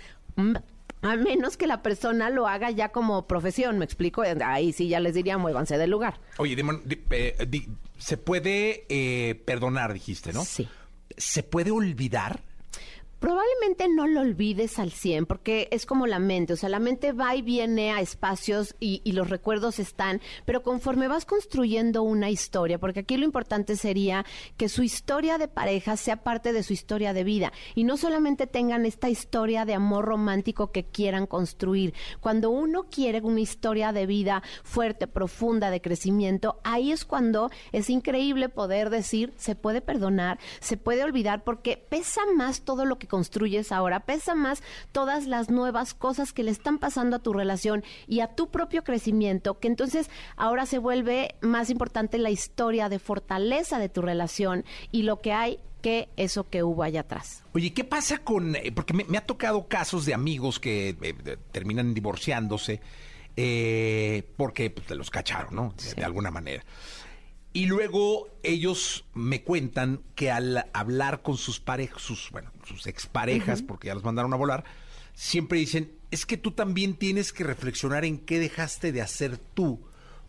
[1.01, 4.23] A menos que la persona lo haga ya como profesión, me explico.
[4.45, 6.19] Ahí sí ya les diría, muévanse del lugar.
[6.37, 10.43] Oye, Dimon, di- eh, di- se puede eh, perdonar, dijiste, ¿no?
[10.45, 10.67] Sí.
[11.17, 12.41] ¿Se puede olvidar?
[13.21, 17.11] Probablemente no lo olvides al 100 porque es como la mente, o sea, la mente
[17.11, 22.31] va y viene a espacios y, y los recuerdos están, pero conforme vas construyendo una
[22.31, 24.25] historia, porque aquí lo importante sería
[24.57, 28.47] que su historia de pareja sea parte de su historia de vida y no solamente
[28.47, 31.93] tengan esta historia de amor romántico que quieran construir.
[32.21, 37.91] Cuando uno quiere una historia de vida fuerte, profunda, de crecimiento, ahí es cuando es
[37.91, 43.10] increíble poder decir, se puede perdonar, se puede olvidar, porque pesa más todo lo que
[43.11, 47.83] construyes ahora, pesa más todas las nuevas cosas que le están pasando a tu relación
[48.07, 52.99] y a tu propio crecimiento, que entonces ahora se vuelve más importante la historia de
[52.99, 57.43] fortaleza de tu relación y lo que hay que eso que hubo allá atrás.
[57.53, 58.55] Oye, ¿qué pasa con...?
[58.55, 62.79] eh, Porque me, me ha tocado casos de amigos que eh, de- terminan divorciándose
[63.35, 65.73] eh, porque pues, los cacharon, ¿no?
[65.83, 66.63] De, de alguna manera.
[67.53, 73.61] Y luego ellos me cuentan que al hablar con sus parejas, sus, bueno, sus exparejas,
[73.61, 74.63] porque ya los mandaron a volar,
[75.13, 79.81] siempre dicen, es que tú también tienes que reflexionar en qué dejaste de hacer tú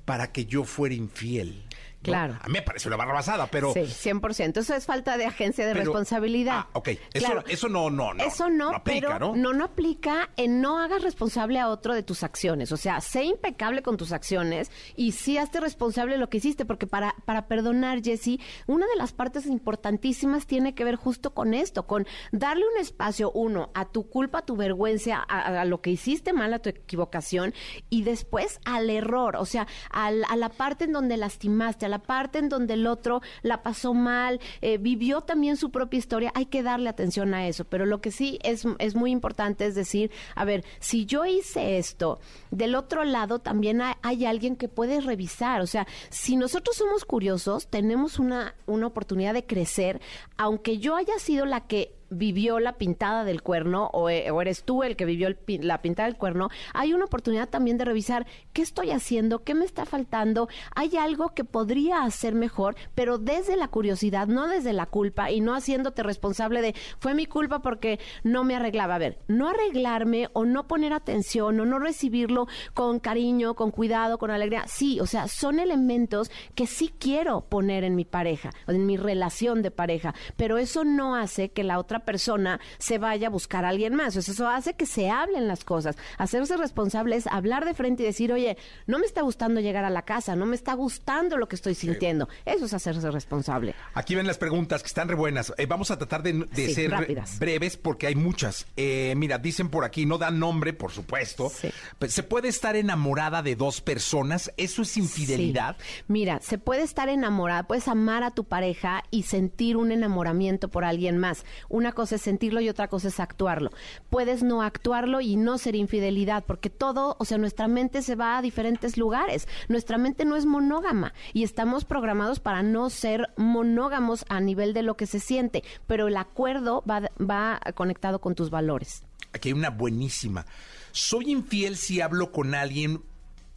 [0.05, 1.65] para que yo fuera infiel.
[2.11, 2.12] ¿No?
[2.12, 2.38] Claro.
[2.41, 3.73] A mí me parece una barrabasada, pero...
[3.73, 4.59] Sí, 100%.
[4.59, 6.55] Eso es falta de agencia de Pero- responsabilidad.
[6.59, 6.88] Ah, ok.
[7.15, 8.25] Eso- eso no, no, no.
[8.25, 9.53] Eso no, No aplica, pero ¿no?
[9.53, 12.73] no, aplica en no hagas responsable a otro de tus acciones.
[12.73, 16.65] O sea, sé impecable con tus acciones y sí hazte responsable de lo que hiciste,
[16.65, 21.55] porque para, para perdonar, Jesse, una de las partes importantísimas tiene que ver justo con
[21.55, 25.81] esto, con darle un espacio, uno, a tu culpa, a tu vergüenza, a, a lo
[25.81, 27.55] que hiciste mal, a tu equivocación,
[27.91, 31.98] y después al error, o sea, al- a la parte en donde lastimaste, a la
[31.98, 36.46] parte en donde el otro la pasó mal, eh, vivió también su propia historia, hay
[36.46, 37.66] que darle atención a eso.
[37.66, 41.76] Pero lo que sí es, es muy importante es decir, a ver, si yo hice
[41.76, 42.18] esto,
[42.50, 45.61] del otro lado también hay, hay alguien que puede revisar.
[45.61, 50.00] O sea, si nosotros somos curiosos, tenemos una, una oportunidad de crecer,
[50.38, 54.64] aunque yo haya sido la que vivió la pintada del cuerno o, e- o eres
[54.64, 58.27] tú el que vivió el la pintada del cuerno, hay una oportunidad también de revisar
[58.53, 63.57] qué estoy haciendo, qué me está faltando, hay algo que podría hacer mejor, pero desde
[63.57, 67.98] la curiosidad, no desde la culpa y no haciéndote responsable de fue mi culpa porque
[68.22, 68.94] no me arreglaba.
[68.94, 74.18] A ver, no arreglarme o no poner atención o no recibirlo con cariño, con cuidado,
[74.18, 78.87] con alegría, sí, o sea, son elementos que sí quiero poner en mi pareja, en
[78.87, 83.31] mi relación de pareja, pero eso no hace que la otra persona se vaya a
[83.31, 84.17] buscar a alguien más.
[84.17, 85.97] O sea, eso hace que se hablen las cosas.
[86.19, 89.91] Hacerse responsable es hablar de frente y decir, oye, no me está gustando llegar a
[89.91, 92.29] la casa, no me está gustando lo que estoy sintiendo.
[92.45, 93.75] Eso es hacerse responsable.
[93.95, 95.53] Aquí ven las preguntas que están re buenas.
[95.59, 97.38] Eh, vamos a tratar de, de Sí, ser rápidas.
[97.38, 98.67] breves porque hay muchas.
[98.77, 101.51] Eh, mira, dicen por aquí, no dan nombre, por supuesto.
[101.51, 101.71] Sí.
[101.99, 104.53] Pues, ¿Se puede estar enamorada de dos personas?
[104.57, 105.77] ¿Eso es infidelidad?
[105.79, 106.03] Sí.
[106.09, 110.85] Mira, se puede estar enamorada, puedes amar a tu pareja y sentir un enamoramiento por
[110.85, 111.45] alguien más.
[111.69, 113.70] Una cosa es sentirlo y otra cosa es actuarlo.
[114.11, 118.38] Puedes no actuarlo y no ser infidelidad, porque todo, o sea, nuestra mente se va
[118.38, 119.48] a diferentes lugares.
[119.68, 124.83] Nuestra mente no es monógama y estamos programados para no ser monógamos a nivel de
[124.83, 129.05] lo que se siente, pero el acuerdo va, va conectado con tus valores.
[129.33, 130.44] Aquí hay una buenísima.
[130.92, 133.02] Soy infiel si hablo con alguien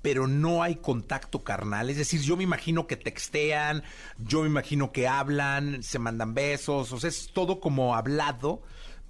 [0.05, 1.89] pero no hay contacto carnal.
[1.89, 3.81] Es decir, yo me imagino que textean,
[4.19, 8.61] yo me imagino que hablan, se mandan besos, o sea, es todo como hablado,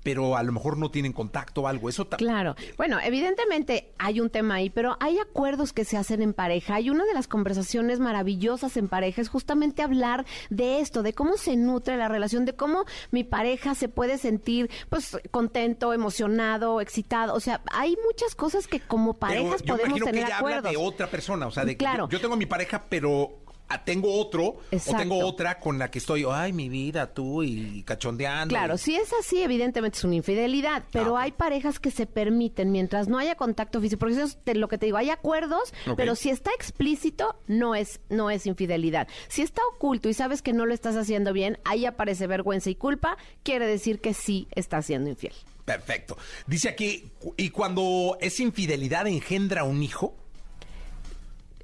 [0.06, 1.90] pero a lo mejor no tienen contacto o algo.
[1.90, 2.56] Eso Claro.
[2.78, 6.80] Bueno, evidentemente hay un tema ahí, pero hay acuerdos que se hacen en pareja.
[6.80, 11.38] Y una de las conversaciones maravillosas en pareja es justamente hablar de esto, de cómo
[11.38, 17.34] se nutre la relación, de cómo mi pareja se puede sentir pues contento, emocionado, excitado.
[17.34, 20.58] O sea, hay muchas cosas que como parejas pero yo podemos tener que ella acuerdos.
[20.68, 22.08] habla de otra persona, o sea, de que Claro.
[22.10, 23.40] yo, yo tengo mi pareja, pero
[23.84, 28.54] tengo otro o tengo otra con la que estoy, ay, mi vida, tú y cachondeando.
[28.54, 32.06] Claro, y- si es así, evidentemente es una infidelidad, pero Ah, hay parejas que se
[32.06, 35.10] permiten mientras no haya contacto físico, porque eso es te- lo que te digo, hay
[35.10, 39.08] acuerdos, pero si está explícito, no es, no es infidelidad.
[39.28, 42.76] Si está oculto y sabes que no lo estás haciendo bien, ahí aparece vergüenza y
[42.76, 45.34] culpa, quiere decir que sí estás siendo infiel.
[45.66, 46.16] Perfecto.
[46.46, 50.16] Dice aquí, y cuando es infidelidad engendra un hijo.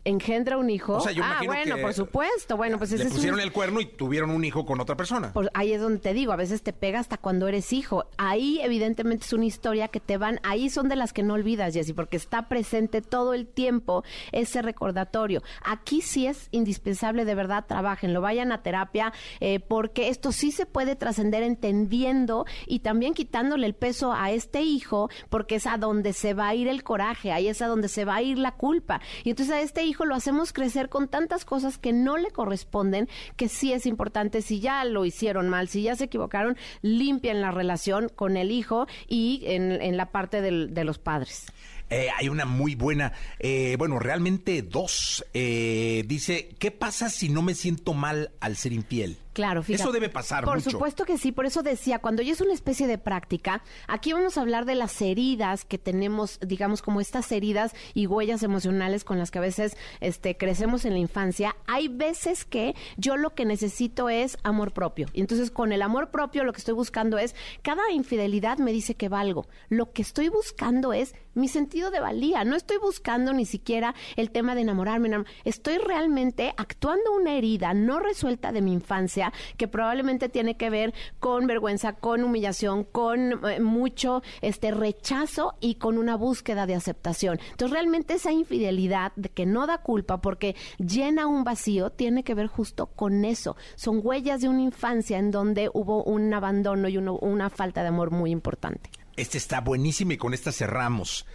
[0.03, 0.95] Engendra un hijo.
[0.97, 2.57] O sea, yo ah, bueno, que por supuesto.
[2.57, 4.95] Bueno, pues ese Le es un- pusieron el cuerno y tuvieron un hijo con otra
[4.95, 5.33] persona.
[5.33, 8.05] Por- ahí es donde te digo, a veces te pega hasta cuando eres hijo.
[8.17, 11.73] Ahí evidentemente es una historia que te van, ahí son de las que no olvidas,
[11.73, 15.43] Jessy, porque está presente todo el tiempo ese recordatorio.
[15.63, 20.51] Aquí sí es indispensable, de verdad, trabajen, lo vayan a terapia, eh, porque esto sí
[20.51, 25.77] se puede trascender entendiendo y también quitándole el peso a este hijo, porque es a
[25.77, 28.37] donde se va a ir el coraje, ahí es a donde se va a ir
[28.37, 28.99] la culpa.
[29.23, 33.07] Y entonces a este hijo lo hacemos crecer con tantas cosas que no le corresponden,
[33.35, 37.51] que sí es importante, si ya lo hicieron mal, si ya se equivocaron, limpian la
[37.51, 41.45] relación con el hijo y en, la parte de los padres.
[41.91, 45.25] Eh, hay una muy buena, eh, bueno, realmente dos.
[45.33, 49.17] Eh, dice, ¿qué pasa si no me siento mal al ser infiel?
[49.33, 49.83] Claro, fíjate.
[49.83, 50.71] Eso debe pasar Por mucho.
[50.71, 54.37] supuesto que sí, por eso decía, cuando ya es una especie de práctica, aquí vamos
[54.37, 59.17] a hablar de las heridas que tenemos, digamos, como estas heridas y huellas emocionales con
[59.19, 61.55] las que a veces este, crecemos en la infancia.
[61.67, 65.07] Hay veces que yo lo que necesito es amor propio.
[65.13, 68.95] Y entonces con el amor propio lo que estoy buscando es, cada infidelidad me dice
[68.95, 69.47] que valgo.
[69.69, 72.43] Lo que estoy buscando es mi sentido de valía.
[72.43, 75.09] No estoy buscando ni siquiera el tema de enamorarme.
[75.09, 79.20] enam- Estoy realmente actuando una herida no resuelta de mi infancia
[79.57, 85.75] que probablemente tiene que ver con vergüenza, con humillación, con eh, mucho este rechazo y
[85.75, 87.39] con una búsqueda de aceptación.
[87.51, 92.33] Entonces realmente esa infidelidad de que no da culpa porque llena un vacío tiene que
[92.33, 93.55] ver justo con eso.
[93.75, 98.11] Son huellas de una infancia en donde hubo un abandono y una falta de amor
[98.11, 98.89] muy importante.
[99.15, 101.25] Este está buenísimo y con esta cerramos.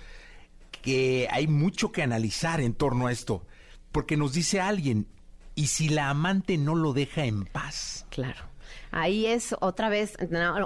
[0.82, 3.44] Que hay mucho que analizar en torno a esto.
[3.92, 5.06] Porque nos dice alguien,
[5.56, 8.06] ¿y si la amante no lo deja en paz?
[8.10, 8.44] Claro.
[8.92, 10.16] Ahí es otra vez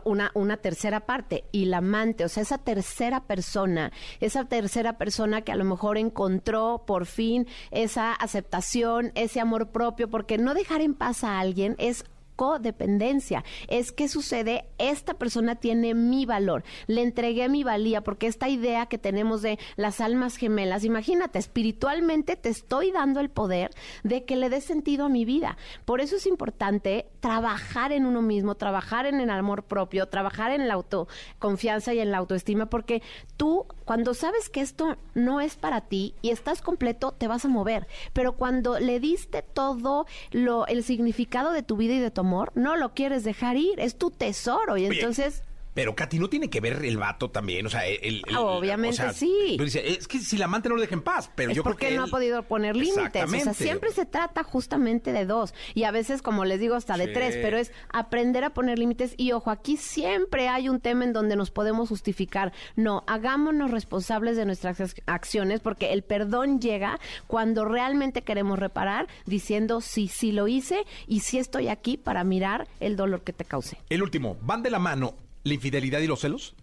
[0.05, 5.43] una, una tercera parte y la amante, o sea, esa tercera persona, esa tercera persona
[5.43, 10.81] que a lo mejor encontró por fin esa aceptación, ese amor propio, porque no dejar
[10.83, 12.05] en paz a alguien es
[12.41, 13.45] codependencia.
[13.69, 18.87] Es que sucede, esta persona tiene mi valor, le entregué mi valía, porque esta idea
[18.87, 23.73] que tenemos de las almas gemelas, imagínate, espiritualmente te estoy dando el poder
[24.05, 25.59] de que le dé sentido a mi vida.
[25.85, 30.69] Por eso es importante trabajar en uno mismo, trabajar en el amor propio, trabajar en
[30.69, 33.03] la autoconfianza y en la autoestima, porque
[33.37, 37.49] tú cuando sabes que esto no es para ti y estás completo, te vas a
[37.49, 37.87] mover.
[38.13, 42.53] Pero cuando le diste todo lo, el significado de tu vida y de tu amor,
[42.55, 44.77] no lo quieres dejar ir, es tu tesoro.
[44.77, 45.43] Y Oye, entonces...
[45.81, 47.65] Pero Katy, ¿no tiene que ver el vato también?
[47.65, 48.23] O sea, el...
[48.29, 49.55] el- Obviamente o sea, sí.
[49.57, 51.63] pero dice, es que si la amante no lo deja en paz, pero es yo
[51.63, 53.25] creo porque que no él- ha podido poner límites.
[53.25, 55.55] O sea, siempre se trata justamente de dos.
[55.73, 57.13] Y a veces, como les digo, hasta de Sí.
[57.15, 57.39] tres.
[57.41, 59.15] Pero es aprender a poner límites.
[59.17, 62.53] Y ojo, aquí siempre hay un tema en donde nos podemos justificar.
[62.77, 69.09] No, hagámonos responsables de nuestras ac- acciones porque el perdón llega cuando realmente queremos reparar
[69.25, 73.45] diciendo sí, sí lo hice y sí estoy aquí para mirar el dolor que te
[73.47, 73.79] causé.
[73.89, 75.15] El último, ¿van de la mano
[75.45, 76.55] la infidelidad y los celos?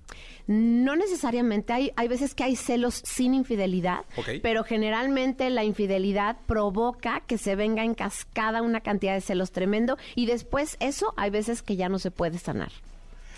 [0.48, 4.06] No necesariamente, hay, hay veces que hay celos sin infidelidad,
[4.42, 9.98] pero generalmente la infidelidad provoca que se venga en cascada una cantidad de celos tremendo
[10.16, 12.72] y después eso hay veces que ya no se puede sanar.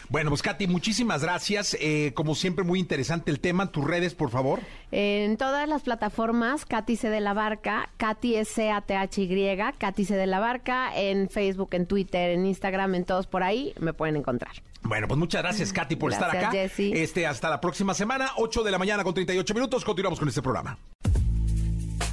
[0.10, 1.78] Bueno, pues Katy, muchísimas gracias.
[1.80, 3.72] Eh, como siempre, muy interesante el tema.
[3.72, 4.60] Tus redes, por favor.
[4.92, 7.10] En todas las plataformas, Katy C.
[7.10, 10.16] de la Barca, Katy S-A-T-H-Y, Katy C.
[10.16, 14.16] de la Barca, en Facebook, en Twitter, en Instagram, en todos por ahí, me pueden
[14.16, 14.54] encontrar.
[14.82, 16.50] Bueno, pues muchas gracias, Katy, por estar acá.
[16.50, 16.92] Jessy.
[16.96, 19.86] Este, hasta la próxima semana, 8 de la mañana con 38 minutos.
[19.86, 20.80] Continuamos con este programa.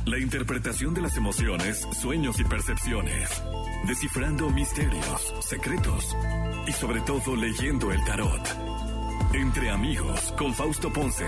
[0.07, 3.43] La interpretación de las emociones, sueños y percepciones.
[3.89, 6.17] Descifrando misterios, secretos
[6.69, 8.41] y sobre todo leyendo el tarot.
[9.33, 11.27] Entre amigos con Fausto Ponce.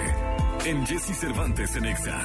[0.64, 2.20] En Jesse Cervantes en Exa.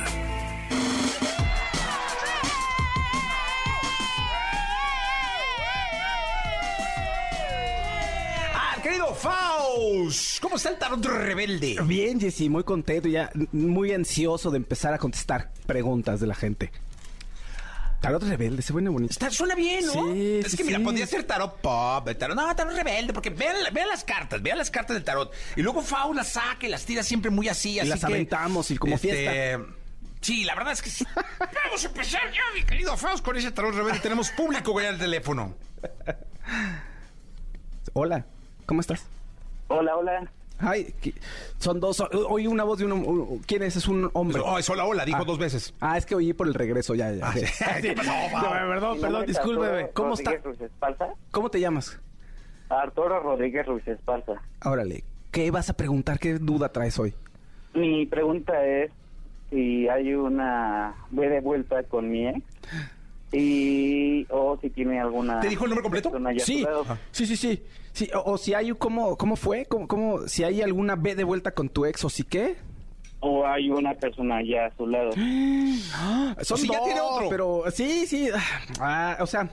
[8.84, 11.78] Querido Faust, ¿cómo está el tarot rebelde?
[11.86, 16.70] Bien, Jessy, muy contento, ya muy ansioso de empezar a contestar preguntas de la gente.
[18.02, 19.14] Tarot rebelde, se pone bonito.
[19.14, 19.94] Está, suena bien, ¿no?
[20.14, 20.84] Sí, es sí, que mira, sí.
[20.84, 24.58] podría ser tarot pop, el tarot, no, tarot rebelde, porque vean, vean las cartas, vean
[24.58, 25.32] las cartas del tarot.
[25.56, 28.70] Y luego Faust las saca y las tira siempre muy así, así las que, aventamos
[28.70, 29.66] y como fiesta.
[30.20, 31.06] Sí, la verdad es que sí.
[31.40, 34.00] Vamos a empezar ya, mi querido Faust, con ese tarot rebelde.
[34.02, 35.56] Tenemos público güey al teléfono.
[37.94, 38.26] Hola,
[38.66, 39.06] ¿cómo estás?
[39.68, 40.30] Hola, hola.
[40.60, 41.14] Ay, ¿qué-
[41.58, 42.00] son dos.
[42.30, 43.40] Oí una voz de un.
[43.46, 43.76] ¿Quién es?
[43.76, 44.42] Es un hombre.
[44.46, 45.26] Oh, es hola, hola, dijo Ah.
[45.26, 45.74] dos veces.
[45.82, 47.28] Ah, es que oí por el regreso, ya, ya.
[47.28, 47.42] Ah, sí.
[47.82, 48.52] ¿Qué pasó, No, Fau?
[48.70, 49.90] perdón, perdón, discúlpeme.
[49.94, 50.32] ¿Cómo está?
[50.32, 51.08] Rodríguez Ruiz Esparza.
[51.32, 52.00] ¿Cómo te llamas?
[52.70, 54.34] Arturo Rodríguez Ruiz Esparza.
[54.64, 56.20] Órale, ¿qué vas a preguntar?
[56.20, 57.14] ¿Qué duda traes hoy?
[57.74, 58.92] Mi pregunta es
[59.50, 62.42] si hay una ve de vuelta con mi ex
[63.34, 66.12] y o si tiene alguna ¿Te dijo el nombre completo?
[66.32, 66.66] ya Sí,
[67.12, 67.64] sí, sí, sí.
[67.92, 69.66] sí o, o si hay, ¿cómo, cómo fue?
[69.66, 72.56] ¿Cómo, cómo, si hay alguna B de vuelta con tu ex o si qué?
[73.26, 75.12] o hay una persona ya a su lado.
[76.42, 77.30] Son si ya dos, tiene otro.
[77.30, 78.30] pero sí, sí.
[78.82, 79.50] Ah, o sea,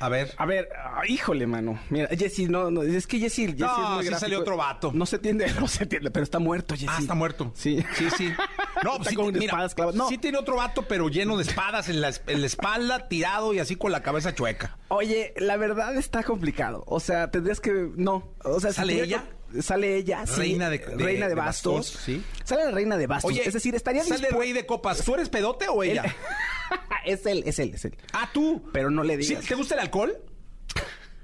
[0.00, 0.32] A ver.
[0.36, 1.78] a ver, ah, híjole, mano.
[1.88, 4.90] Mira, Jessy, no, no, es que Jessy, Jessy No, es muy sí salió otro vato.
[4.92, 6.86] No se entiende, no se entiende, pero está muerto, Jessy.
[6.90, 7.52] Ah, está muerto.
[7.54, 7.80] Sí.
[7.94, 8.32] Sí, sí.
[8.84, 9.96] No, Está sí, con mira, espadas clavadas.
[9.96, 10.08] No.
[10.08, 13.58] sí tiene otro vato, pero lleno de espadas en la, en la espalda, tirado y
[13.58, 14.76] así con la cabeza chueca.
[14.88, 16.84] Oye, la verdad está complicado.
[16.86, 17.88] O sea, tendrías que.
[17.96, 18.32] No.
[18.44, 19.24] O sea, ¿Sale ella?
[19.52, 20.40] que- Sale ella, sí.
[20.40, 21.74] Reina de- de- reina de, bastos.
[21.92, 22.22] bastos, sí.
[22.44, 23.30] Sale la reina de bastos.
[23.30, 25.02] Oye, es decir, estaría sale dispu- rey de copas.
[25.04, 26.02] ¿Tú eres pedote o ella?
[27.06, 27.96] es él, es él, es él.
[28.12, 28.62] Ah, tú.
[28.72, 29.44] Pero no le ¿Sí, digas.
[29.46, 30.18] ¿Te gusta el alcohol?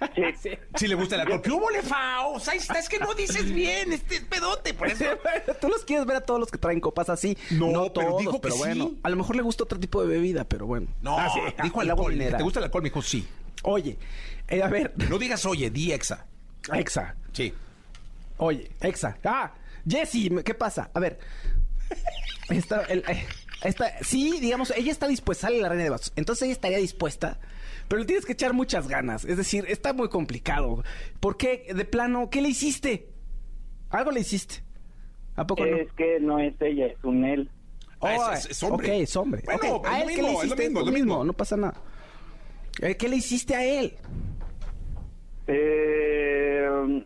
[0.43, 0.51] Sí.
[0.75, 1.43] Sí le gusta el alcohol.
[1.43, 2.49] ¿Qué hubo, le Faust?
[2.49, 5.05] Ahí está, es que no dices bien, este es pedote, por eso.
[5.61, 7.37] Tú los quieres ver a todos los que traen copas así.
[7.51, 8.89] No, pero todos, dijo que pero bueno.
[8.89, 9.01] sí.
[9.03, 10.89] A lo mejor le gusta otro tipo de bebida, pero bueno.
[11.03, 12.13] No, Ah, sí, dijo el agua alcohol.
[12.13, 12.39] mineral.
[12.39, 12.83] ¿Te gusta el alcohol?
[12.83, 13.27] Me dijo sí.
[13.65, 13.97] Oye,
[14.49, 16.27] eh, a ver, No digas oye, di exa.
[16.73, 17.15] Exa.
[17.33, 17.53] Sí.
[18.39, 19.17] Oye, Exa.
[19.25, 19.53] Ah,
[19.89, 20.91] Jessy, ¿qué pasa?
[20.95, 21.19] A ver.
[22.49, 23.27] Esta, el, eh,
[23.63, 26.13] esta, sí, digamos, ella está dispuesta, sale la reina de bastos.
[26.17, 27.39] Entonces ella estaría dispuesta,
[27.93, 29.27] pero le tienes que echar muchas ganas.
[29.27, 30.83] Es decir, está muy complicado.
[31.21, 31.67] ¿Por qué?
[31.75, 33.11] De plano, ¿qué le hiciste?
[33.91, 34.63] Algo le hiciste.
[35.37, 35.77] ¿A poco no?
[35.77, 37.51] Es que no es ella, es un él.
[38.01, 38.89] Ah, es- es- hombre.
[38.89, 39.43] Ok, es hombre.
[39.45, 40.63] Bueno, Ok, es ¿A lo él qué mismo, le es lo hiciste?
[40.65, 41.13] mismo, es Lo lo mismo.
[41.17, 41.75] mismo, no pasa nada.
[42.81, 43.95] Eh, ¿Qué le hiciste a él?
[45.49, 47.05] Eh,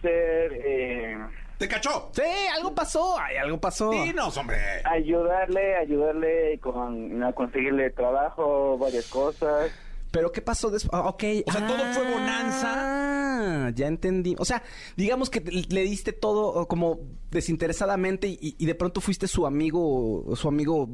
[0.00, 1.18] ser eh,
[1.58, 2.10] ¿Te cachó?
[2.12, 2.22] Sí,
[2.56, 3.18] algo pasó.
[3.18, 3.90] Ay, algo pasó.
[3.90, 4.58] Dinos, hombre.
[4.84, 9.72] ayudarle, ayudarle con a conseguirle trabajo, varias cosas.
[10.10, 10.90] Pero ¿qué pasó después?
[10.92, 11.24] Ah, ok.
[11.46, 13.66] O sea, todo fue bonanza.
[13.66, 14.34] Ah, ya entendí.
[14.38, 14.62] O sea,
[14.96, 16.98] digamos que te- le diste todo como
[17.30, 20.88] desinteresadamente y, y de pronto fuiste su amigo, su amigo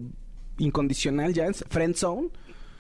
[0.59, 2.29] incondicional ya, en friend zone.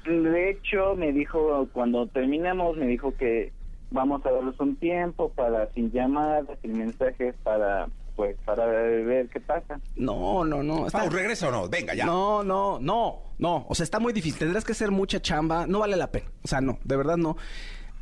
[0.07, 3.53] De hecho, me dijo, cuando terminamos, me dijo que
[3.91, 9.40] vamos a darles un tiempo para, sin llamadas, sin mensajes, para, pues, para ver qué
[9.40, 9.78] pasa.
[9.94, 10.86] No, no, no.
[10.86, 11.68] está- Faust, ¿regresa o no?
[11.68, 12.06] Venga, ya.
[12.06, 13.66] No, no, no, no.
[13.68, 14.38] O sea, está muy difícil.
[14.40, 15.66] Tendrás que hacer mucha chamba.
[15.66, 16.26] No vale la pena.
[16.42, 17.36] O sea, no, de verdad no.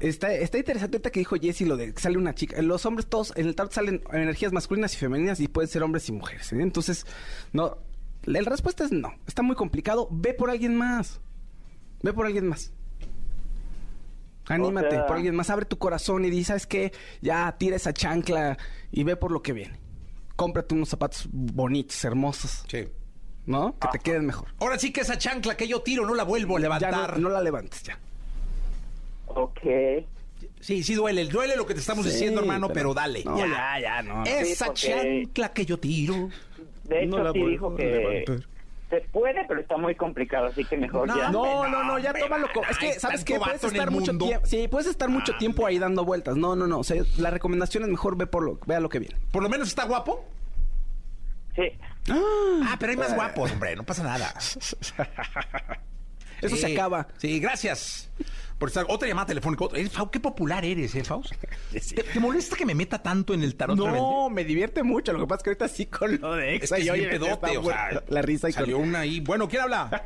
[0.00, 2.60] Está, está interesante ahorita que dijo Jessy lo de que sale una chica.
[2.62, 6.08] Los hombres todos, en el tarot salen energías masculinas y femeninas y pueden ser hombres
[6.08, 6.52] y mujeres.
[6.52, 6.56] ¿eh?
[6.60, 7.06] Entonces,
[7.52, 7.78] no.
[8.24, 9.12] La la respuesta es no.
[9.26, 10.08] Está muy complicado.
[10.10, 11.20] Ve por alguien más.
[12.02, 12.72] Ve por alguien más.
[14.46, 15.48] Anímate O sea- por alguien más.
[15.50, 16.92] Abre tu corazón y di, ¿sabes qué?
[17.22, 18.58] Ya tira esa chancla
[18.92, 19.78] y ve por lo que viene.
[20.36, 22.64] Cómprate unos zapatos bonitos, hermosos.
[22.68, 22.88] Sí.
[23.46, 23.78] ¿No?
[23.78, 24.48] Que te queden mejor.
[24.58, 27.18] Ahora sí que esa chancla que yo tiro no la vuelvo a Ya levantar.
[27.18, 27.98] no, no la levantes ya.
[29.26, 29.60] Ok.
[30.60, 31.26] Sí, sí duele.
[31.26, 33.22] Duele lo que te estamos Sí, diciendo, hermano, pero, pero- dale.
[33.24, 34.24] No, ya, ya, no.
[34.24, 36.28] Esa Sí, porque- chancla que yo tiro.
[36.84, 38.48] De No hecho, la sí dijo que levantar.
[38.94, 41.30] Se puede, pero está muy complicado, así que mejor No, ya.
[41.30, 42.46] No, no, no, ya tómalo.
[42.70, 43.38] Es que, ¿sabes qué?
[43.38, 44.46] Puedes estar mucho tiempo.
[44.46, 46.36] Sí, puedes estar mucho Ah, tiempo ahí dando vueltas.
[46.36, 46.78] No, no, no.
[46.78, 49.16] O sea, la recomendación es mejor ve por lo, vea lo que viene.
[49.32, 50.24] Por lo menos está guapo.
[51.56, 51.62] Sí.
[52.10, 53.74] Ah, pero hay más guapos, hombre.
[53.76, 54.32] No pasa nada.
[54.38, 54.76] Eso
[56.56, 56.58] Sí.
[56.58, 57.08] se acaba.
[57.18, 58.10] Sí, gracias.
[58.64, 58.86] Por estar.
[58.88, 59.64] Otra llamada telefónica.
[59.66, 59.78] Otra.
[59.78, 61.34] Eh, Fau, qué popular eres, ¿eh, Faust?
[61.70, 63.76] ¿Te, te molesta que me meta tanto en el tarot?
[63.76, 65.12] No, me divierte mucho.
[65.12, 66.90] Lo que pasa es que ahorita sí con lo de Es Exa que y es
[66.92, 69.20] oye, pedote, o sea, la risa y con- Salió una ahí.
[69.20, 70.04] Bueno, ¿quién habla?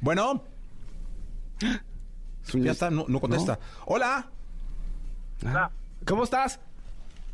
[0.00, 0.42] Bueno,
[2.52, 3.60] ya está, no, no contesta.
[3.86, 4.26] Hola.
[5.46, 5.70] Ah.
[6.04, 6.58] ¿Cómo estás?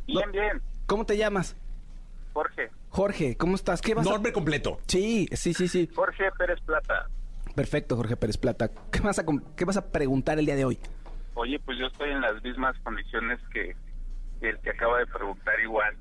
[0.05, 0.61] Bien, bien.
[0.85, 1.55] ¿Cómo te llamas?
[2.33, 2.69] Jorge.
[2.89, 3.81] Jorge, ¿cómo estás?
[3.81, 4.11] ¿Qué vas a...
[4.11, 4.79] Nombre completo.
[4.85, 5.89] Sí, sí, sí, sí.
[5.95, 7.09] Jorge Pérez Plata.
[7.55, 8.69] Perfecto, Jorge Pérez Plata.
[8.91, 9.25] ¿Qué vas a,
[9.55, 10.79] qué vas a preguntar el día de hoy?
[11.35, 13.75] Oye, pues yo estoy en las mismas condiciones que,
[14.41, 15.95] el que acaba de preguntar igual.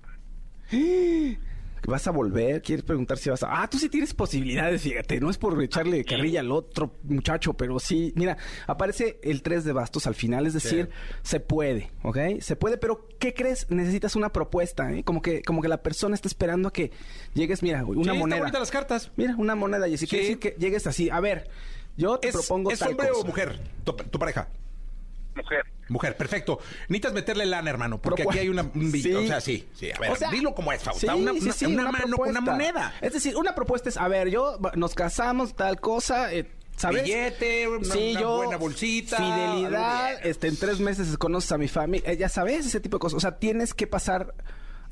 [1.87, 2.63] ¿Vas a volver?
[2.63, 3.63] ¿Quieres preguntar si vas a...?
[3.63, 5.21] Ah, tú sí tienes posibilidades, fíjate.
[5.21, 8.13] No es por echarle carrilla al otro muchacho, pero sí.
[8.17, 10.47] Mira, aparece el 3 de bastos al final.
[10.47, 10.91] Es decir,
[11.23, 12.19] se puede, ¿ok?
[12.41, 13.67] Se puede, pero ¿qué crees?
[13.71, 15.05] Necesitas una propuesta, ¿eh?
[15.05, 16.91] Como que, como que la persona está esperando a que
[17.35, 18.39] llegues, mira, una Sí, está moneda.
[18.41, 19.11] bonita las cartas.
[19.17, 19.89] Mira, una moneda.
[19.89, 20.11] Y si Sí.
[20.11, 21.09] quiere decir que llegues así.
[21.11, 21.49] A ver,
[21.97, 23.61] yo te ¿Es, propongo ¿es tal hombre o mujer?
[23.85, 24.49] Tu, tu pareja.
[25.39, 25.65] Mujer.
[25.89, 26.59] Mujer, perfecto.
[26.89, 28.63] Necesitas meterle lana, hermano, porque Propu- aquí hay una...
[28.63, 29.13] un Sí.
[29.15, 29.91] O sea, sí, sí.
[29.91, 32.29] A ver, O sea, dilo como es, sí, una, una- sí, una una mano con
[32.29, 32.95] una moneda.
[33.01, 37.05] Es decir, una propuesta es, a ver, yo nos casamos, tal cosa, eh, ¿sabes?
[37.05, 41.69] Billete, una- Sí, una yo, buena bolsita, Fidelidad, este, en tres meses conoces a mi
[41.69, 43.17] familia, eh, ya sabes, ese tipo de cosas.
[43.17, 44.35] O sea, tienes que pasar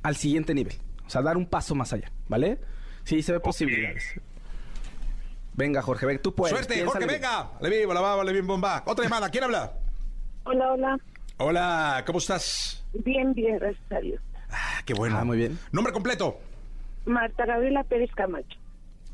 [0.02, 0.76] al siguiente nivel.
[1.06, 2.58] O sea, dar un paso más allá, ¿vale?
[3.04, 4.04] Sí, se ve posibilidades.
[5.54, 6.54] Venga, Jorge, ven, tú puedes.
[6.54, 7.52] Suerte, Jorge, venga.
[7.60, 8.82] Le vivo, la baba, le bien bomba.
[8.86, 9.72] Otra llamada, ¿quién habla?
[10.46, 10.98] Hola, hola.
[11.38, 12.84] Hola, ¿cómo estás?
[13.04, 14.22] Bien, bien, gracias a Dios.
[14.48, 15.18] Ah, qué bueno.
[15.18, 15.58] Ah, muy bien.
[15.72, 16.38] Nombre completo.
[17.04, 18.56] Marta Gabriela Pérez Camacho.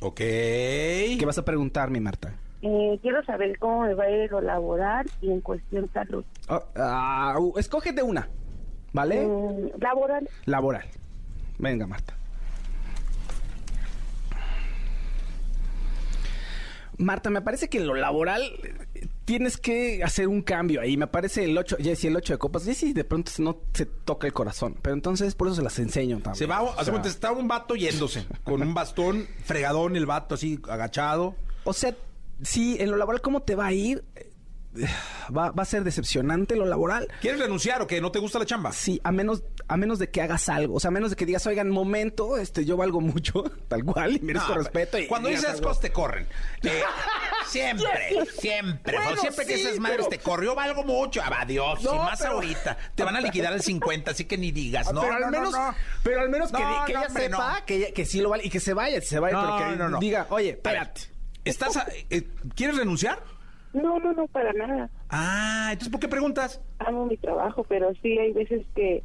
[0.01, 0.18] Ok.
[0.18, 2.35] ¿Qué vas a preguntar, mi Marta?
[2.61, 6.22] Eh, quiero saber cómo me va a ir lo laboral y en cuestión salud.
[6.49, 8.28] Oh, ah, uh, escógete una,
[8.93, 9.26] ¿vale?
[9.26, 10.87] Mm, laboral, Laboral.
[11.59, 12.14] Venga, Marta.
[16.99, 18.43] Marta, me parece que en lo laboral
[19.33, 20.99] tienes que hacer un cambio ahí.
[20.99, 22.64] Me parece el 8, Jessy, el 8 de copas.
[22.64, 24.76] Jessy de pronto no se toca el corazón.
[24.83, 26.35] Pero entonces por eso se las enseño también.
[26.35, 30.05] Se va, O hace sea, cuenta, está un vato yéndose, con un bastón, fregadón, el
[30.05, 31.35] vato así, agachado.
[31.64, 31.97] O sea,
[32.43, 34.05] sí, en lo laboral, ¿cómo te va a ir?
[35.37, 37.09] Va, va a ser decepcionante lo laboral.
[37.20, 38.01] ¿Quieres renunciar o qué?
[38.01, 38.73] ¿No te gusta la chamba?
[38.73, 40.75] Sí, a menos, a menos de que hagas algo.
[40.77, 44.16] O sea, a menos de que digas, oigan, momento, este, yo valgo mucho, tal cual,
[44.16, 44.99] y merezco No, respeto.
[44.99, 46.27] Y Cuando dices cosas te corren.
[46.64, 46.81] Eh,
[47.47, 47.91] siempre,
[48.39, 48.97] siempre.
[48.99, 51.20] Bueno, siempre que esas madres pero- te corrió, valgo mucho.
[51.23, 51.83] Ah, Adiós.
[51.83, 52.79] No, y más pero- ahorita.
[52.95, 54.93] Te van a liquidar el 50, así que ni digas.
[54.93, 55.75] No, pero al no, no, menos, no.
[56.05, 58.61] pero al menos que, que ella hombre, sepa que, que sí lo vale y que
[58.61, 59.99] se vaya, se vaya, No, pero que no, no.
[59.99, 61.03] diga, oye, espérate.
[61.45, 63.23] ¿Estás a- eh, ¿Quieres renunciar?
[63.73, 64.91] No, no, no, para nada.
[65.11, 66.61] Ah, entonces ¿por qué preguntas?
[66.79, 69.03] Amo mi trabajo, pero sí hay veces que,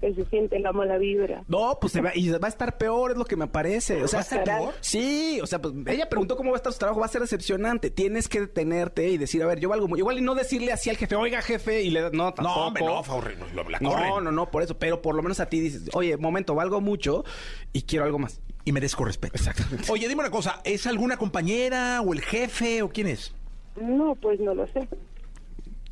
[0.00, 1.42] que se siente la mala vibra.
[1.48, 4.02] No, pues se va, y va a estar peor, es lo que me parece.
[4.02, 4.74] O sea, ¿Va a estar peor?
[4.80, 7.20] Sí, o sea, pues ella preguntó cómo va a estar su trabajo, va a ser
[7.22, 7.90] decepcionante.
[7.90, 9.98] Tienes que detenerte y decir, a ver, yo valgo muy.
[10.00, 12.84] Igual y no decirle así al jefe, oiga, jefe, y le da- no, tampoco.
[12.86, 14.08] No, hombre, no, no, la corren.
[14.08, 14.78] No, no, no, por eso.
[14.78, 17.24] Pero por lo menos a ti dices, oye, momento, valgo mucho
[17.72, 18.40] y quiero algo más.
[18.66, 19.34] Y merezco respeto.
[19.36, 19.90] Exactamente.
[19.92, 23.34] Oye, dime una cosa, ¿es alguna compañera o el jefe o quién es?
[23.80, 24.88] No, pues no lo sé.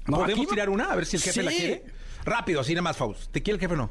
[0.07, 0.93] No, ¿Podemos tirar una?
[0.93, 1.47] A ver si el jefe Sí.
[1.47, 1.85] la quiere.
[2.25, 3.31] Rápido, así nada más, Faust.
[3.33, 3.91] ¿Te quiere el jefe o no?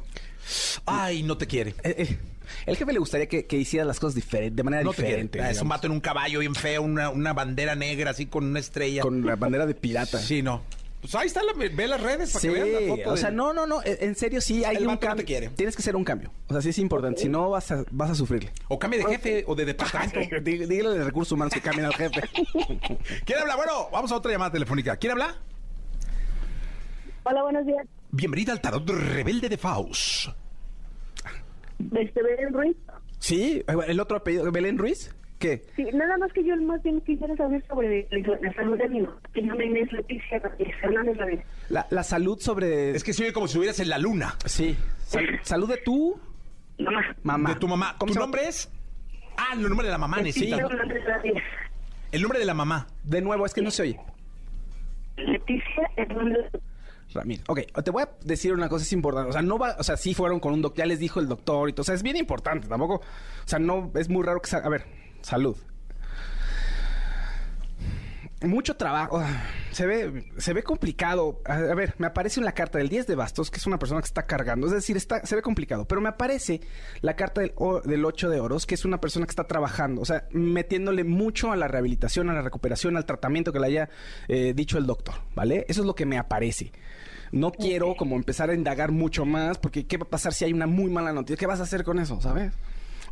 [0.86, 1.74] Ay, no te quiere.
[1.82, 2.18] Eh, eh,
[2.66, 5.40] el jefe le gustaría que, que hiciera las cosas diferente, de manera No te diferente.
[5.40, 8.44] Ah, Es un vato en un caballo bien feo, una, una bandera negra así con
[8.44, 9.02] una estrella.
[9.02, 10.18] Con la bandera de pirata.
[10.18, 10.62] Sí, no.
[11.02, 13.08] Pues ahí está, la, ve las redes para Sí, que vean la foto.
[13.10, 15.26] o de- sea, no, no, no, en en serio sí hay El un no cambio.
[15.26, 15.48] quiere.
[15.48, 16.30] Tienes que hacer un cambio.
[16.46, 18.52] O sea, sí es importante, si no vas a, vas a sufrirle.
[18.68, 20.20] O cambie de jefe o de departamento.
[20.42, 22.20] Dí- Dígale de recursos humanos que cambien al jefe.
[23.26, 23.56] ¿Quién habla?
[23.56, 24.96] Bueno, vamos a otra llamada telefónica.
[24.96, 25.36] ¿Quién habla?
[27.24, 27.84] Hola, buenos días.
[28.12, 30.28] Bienvenida al tarot rebelde de Faust.
[31.96, 32.76] Este Belén Ruiz.
[33.18, 35.10] sí, eh, el otro apellido, Belén Ruiz.
[35.42, 35.64] ¿Qué?
[35.76, 39.18] Sí, nada más que yo más bien quisiera saber sobre la, salud de mi mamá.
[39.34, 41.44] Mi nombre es Leticia Ramírez Hernández Ramírez.
[41.68, 42.92] La, la salud sobre...
[42.92, 44.36] Es que se oye como si estuvieras en la luna.
[44.44, 44.76] Sí.
[45.04, 46.18] Sal- salud de tu
[46.78, 47.00] Mamá.
[47.24, 47.50] mamá.
[47.54, 47.96] De tu mamá.
[47.98, 48.70] ¿Cómo ¿Tu nombre es?
[49.36, 50.56] Ah, el nombre de la mamá Leticia.
[50.56, 51.42] Hernández Ramírez.
[52.12, 52.86] El nombre de la mamá.
[53.02, 54.00] De nuevo, es que no se oye.
[55.16, 56.50] Leticia Hernández
[57.14, 57.44] Ramírez.
[57.48, 59.28] Ok, te voy a decir una cosa, es importante.
[59.30, 61.28] O sea, no va, o sea, sí fueron con un doctor, ya les dijo el
[61.28, 61.82] doctor y todo.
[61.82, 62.68] O sea, es bien importante.
[62.68, 63.02] Tampoco, o
[63.48, 64.84] sea, no, es muy raro que sa- A ver,
[65.22, 65.56] salud.
[68.44, 69.18] Mucho trabajo.
[69.20, 71.40] ah, Se ve, se ve complicado.
[71.44, 73.78] A, a ver, me aparece en la carta del 10 de bastos, que es una
[73.78, 74.66] persona que está cargando.
[74.66, 75.84] Es decir, está, se ve complicado.
[75.86, 76.60] Pero me aparece
[77.02, 80.00] la carta del, o- del 8 de oros, que es una persona que está trabajando.
[80.00, 83.90] O sea, metiéndole mucho a la rehabilitación, a la recuperación, al tratamiento que le haya
[84.26, 85.14] eh, dicho el doctor.
[85.36, 85.64] ¿Vale?
[85.68, 86.72] Eso es lo que me aparece.
[87.30, 90.52] No quiero como empezar a indagar mucho más, porque ¿qué va a pasar si hay
[90.52, 91.36] una muy mala noticia?
[91.36, 92.20] ¿Qué vas a hacer con eso?
[92.20, 92.52] ¿Sabes?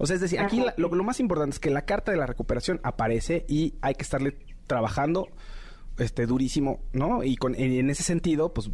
[0.03, 2.17] O sea, es decir, aquí la- lo, lo más importante es que la carta de
[2.17, 5.29] la recuperación aparece y hay que estarle trabajando
[5.99, 7.23] este durísimo, ¿no?
[7.23, 8.71] Y con, en, en ese sentido, pues,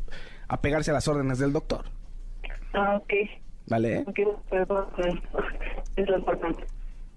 [0.47, 1.87] apegarse a las órdenes del doctor,
[2.75, 3.13] Ah, ok.
[3.67, 4.05] ¿vale?
[4.07, 4.19] Ok,
[4.49, 4.87] perdón.
[4.95, 5.23] perdón.
[5.97, 6.65] Es lo importante.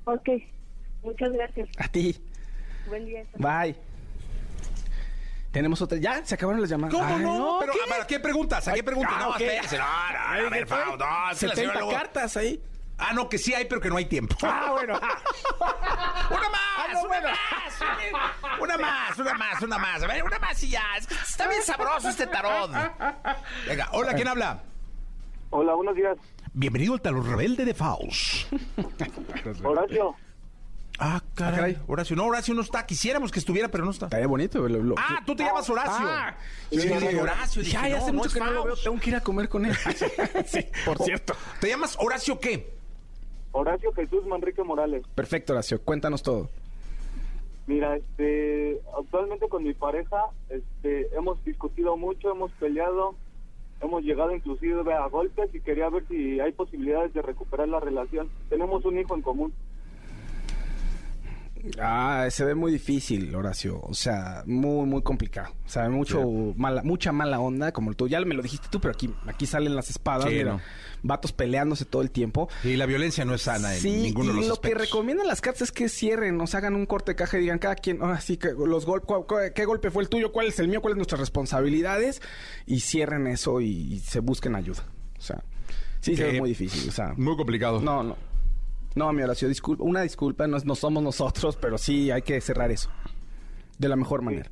[0.05, 0.29] Ok.
[1.03, 1.69] Muchas gracias.
[1.77, 2.15] A ti.
[2.87, 3.23] Buen día.
[3.37, 3.75] Bye.
[5.51, 5.97] Tenemos otra.
[5.97, 6.23] ¿Ya?
[6.25, 6.93] ¿Se acabaron las llamadas?
[6.93, 7.57] ¿Cómo Ay, no?
[7.59, 7.79] Pero, ¿qué?
[7.81, 8.67] a ver, ¿a qué preguntas?
[8.67, 9.13] ¿A qué preguntas?
[9.15, 9.41] Ah, no, ok.
[9.41, 12.61] espérese, no, no, a ver, no, que la 70 señora luego- cartas ahí.
[12.99, 14.35] Ah, no, que sí hay, pero que no hay tiempo.
[14.43, 14.99] Ah, bueno.
[16.29, 17.39] Una más, una más,
[18.61, 20.03] una más, una más, una más.
[20.03, 20.83] A ver, una más y ya.
[20.97, 22.71] Es que está bien sabroso este tarot.
[23.67, 24.61] Venga, hola, ¿quién habla?
[25.49, 26.17] Hola, buenos días.
[26.53, 28.51] Bienvenido al talón rebelde de Faust.
[29.63, 30.15] Horacio.
[30.99, 31.77] Ah, caray.
[31.87, 32.85] Horacio, no, Horacio no está.
[32.85, 34.05] Quisiéramos que estuviera, pero no está.
[34.07, 34.59] Está bien bonito.
[34.67, 35.93] lo- lo- Ah, tú te llamas Horacio.
[36.07, 36.35] Ah,
[36.69, 37.61] sí, sí, dije, Horacio.
[37.61, 38.73] Ya, dije, ya hace no, mucho es que no lo veo.
[38.73, 38.83] Faust.
[38.83, 39.75] Tengo que ir a comer con él.
[40.45, 41.33] sí, por cierto.
[41.61, 42.77] ¿Te llamas Horacio qué?
[43.51, 45.03] Horacio Jesús Manrique Morales.
[45.15, 45.81] Perfecto, Horacio.
[45.81, 46.49] Cuéntanos todo.
[47.67, 53.15] Mira, este, actualmente con mi pareja, este, hemos discutido mucho, hemos peleado,
[53.81, 58.27] hemos llegado inclusive a golpes y quería ver si hay posibilidades de recuperar la relación.
[58.49, 59.53] Tenemos un hijo en común.
[61.81, 63.79] Ah, se ve muy difícil, Horacio.
[63.81, 65.53] O sea, muy, muy complicado.
[65.65, 66.23] O sea, mucho
[66.55, 68.07] mala, mucha mala onda, como tú.
[68.07, 70.29] Ya me lo dijiste tú, pero aquí, aquí salen las espadas.
[70.29, 70.61] Sí, mira, no.
[71.01, 72.49] Vatos peleándose todo el tiempo.
[72.63, 75.27] Y la violencia no es sana en Sí, ninguno y de los lo que recomiendan
[75.27, 77.99] las cartas es que cierren, nos hagan un corte de caja y digan cada quien,
[78.01, 79.15] ah, sí, que los golpes,
[79.55, 82.21] qué golpe fue el tuyo, cuál es el mío, cuáles son nuestras responsabilidades
[82.65, 84.83] y cierren eso y, y se busquen ayuda.
[85.17, 85.43] O sea,
[86.01, 86.87] sí, se ve muy difícil.
[86.89, 87.81] O sea, Muy complicado.
[87.81, 88.28] no, no.
[88.95, 92.39] No, mi Horacio, disculpa, una disculpa, no, es- no somos nosotros, pero sí hay que
[92.41, 92.89] cerrar eso
[93.77, 94.49] de la mejor manera.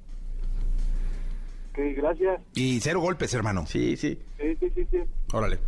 [1.72, 2.42] Ok, gracias.
[2.56, 3.66] Y cero golpes, hermano.
[3.68, 4.20] Sí, sí.
[4.40, 4.98] Sí, sí, sí, sí.
[5.34, 5.60] Órale.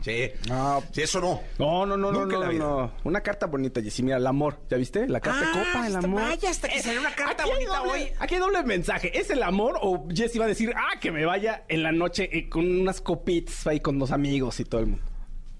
[0.00, 0.30] Sí.
[0.48, 1.40] No, Sí, eso no.
[1.58, 2.92] no, no, no, no, Nunca no.
[3.04, 4.02] Una carta bonita, Jessy.
[4.02, 4.58] Mira, el amor.
[4.68, 5.06] ¿Ya viste?
[5.08, 6.22] La carta de copa, el amor.
[6.22, 8.08] Vaya, hasta que salió una carta bonita doble- hoy.
[8.18, 9.16] Aquí hay doble mensaje.
[9.16, 12.28] ¿Es el amor o Jessy va a decir, ah, que me vaya en la noche
[12.36, 15.04] eh, con unas copitas ahí con los amigos y todo el mundo?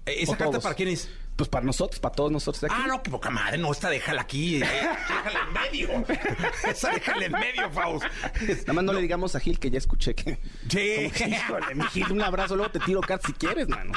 [0.05, 0.63] Eh, ¿Esa O carta todos.
[0.63, 1.09] para quién es?
[1.35, 2.73] Pues para nosotros, para todos nosotros aquí.
[2.77, 3.57] Ah, no, qué poca madre.
[3.57, 4.57] No, esta déjala aquí.
[4.57, 6.05] eh, déjala en medio.
[6.69, 8.05] Esa déjala en medio, Faust.
[8.41, 10.37] Nada más no, le digamos a Gil que ya escuché que...
[10.69, 11.11] Sí.
[11.11, 13.93] Que, híjole, mi Gil, un abrazo, luego te tiro cartas si quieres, mano.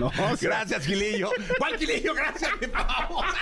[0.00, 0.10] No,
[0.40, 1.30] Gracias, Gilillo.
[1.56, 2.12] ¿Cuál Gilillo?
[2.14, 3.36] Gracias, mi Faust.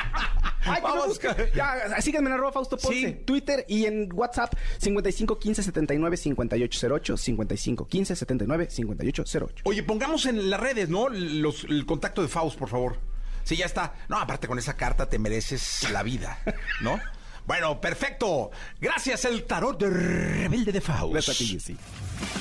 [0.66, 1.20] Ay, Vamos.
[1.54, 3.00] Ya, síganme en arroba Fausto Ponce.
[3.00, 3.12] Sí.
[3.24, 7.16] Twitter y en WhatsApp 55 15 79 58 08.
[7.16, 9.54] 55 15 79 58 08.
[9.64, 11.08] Oye, pongamos en las redes, ¿no?
[11.08, 12.98] Los- el contacto de Faust, por favor.
[13.44, 13.94] Sí, ya está.
[14.08, 16.38] No, aparte con esa carta te mereces la vida,
[16.80, 17.00] ¿no?
[17.46, 18.50] Bueno, perfecto.
[18.80, 21.12] Gracias, el tarot de rebelde de Faust.
[21.12, 21.76] Gracias a ti, Jessy.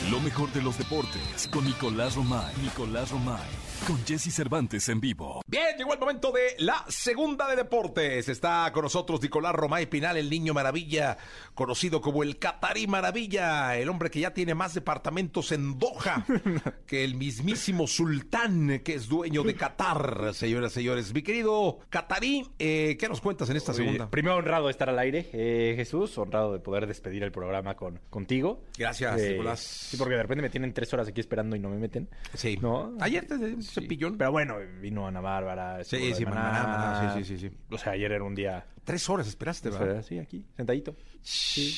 [0.09, 2.55] Lo mejor de los deportes con Nicolás Romay.
[2.61, 3.41] Nicolás Romay.
[3.87, 5.41] Con Jesse Cervantes en vivo.
[5.45, 8.29] Bien, llegó el momento de la segunda de deportes.
[8.29, 11.17] Está con nosotros Nicolás Romay Pinal, el niño maravilla,
[11.53, 16.25] conocido como el Catarí Maravilla, el hombre que ya tiene más departamentos en Doha
[16.87, 21.13] que el mismísimo sultán que es dueño de Qatar, señoras y señores.
[21.13, 24.09] Mi querido Catarí, eh, ¿qué nos cuentas en esta Oye, segunda?
[24.09, 27.99] Primero honrado de estar al aire, eh, Jesús, honrado de poder despedir el programa con
[28.09, 28.63] contigo.
[28.77, 29.59] Gracias, Eh, Nicolás.
[29.59, 32.07] Sí, porque de repente me tienen tres horas aquí esperando y no me meten.
[32.33, 32.57] Sí.
[32.61, 32.93] ¿No?
[33.01, 33.37] Ayer te
[33.67, 34.17] un cepillón.
[34.17, 35.83] Pero bueno, vino Ana Bárbara.
[35.83, 36.41] Sí, sí, Maná.
[36.41, 37.57] Maná, Maná, sí, sí, sí, sí.
[37.71, 38.65] O sea, ayer era un día...
[38.83, 40.03] Tres horas esperaste, ¿verdad?
[40.03, 40.95] Sí, aquí, sentadito.
[41.21, 41.69] Sí,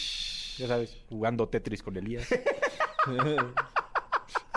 [0.58, 2.28] ya sabes, jugando Tetris con Elías.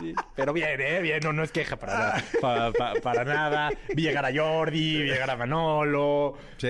[0.01, 1.01] Sí, Pero bien, ¿eh?
[1.03, 2.73] Bien, no, no es queja para pa-
[3.03, 3.71] para nada.
[3.95, 6.35] Vi llegar a Jordi, vi llegar a Manolo.
[6.57, 6.69] Sí.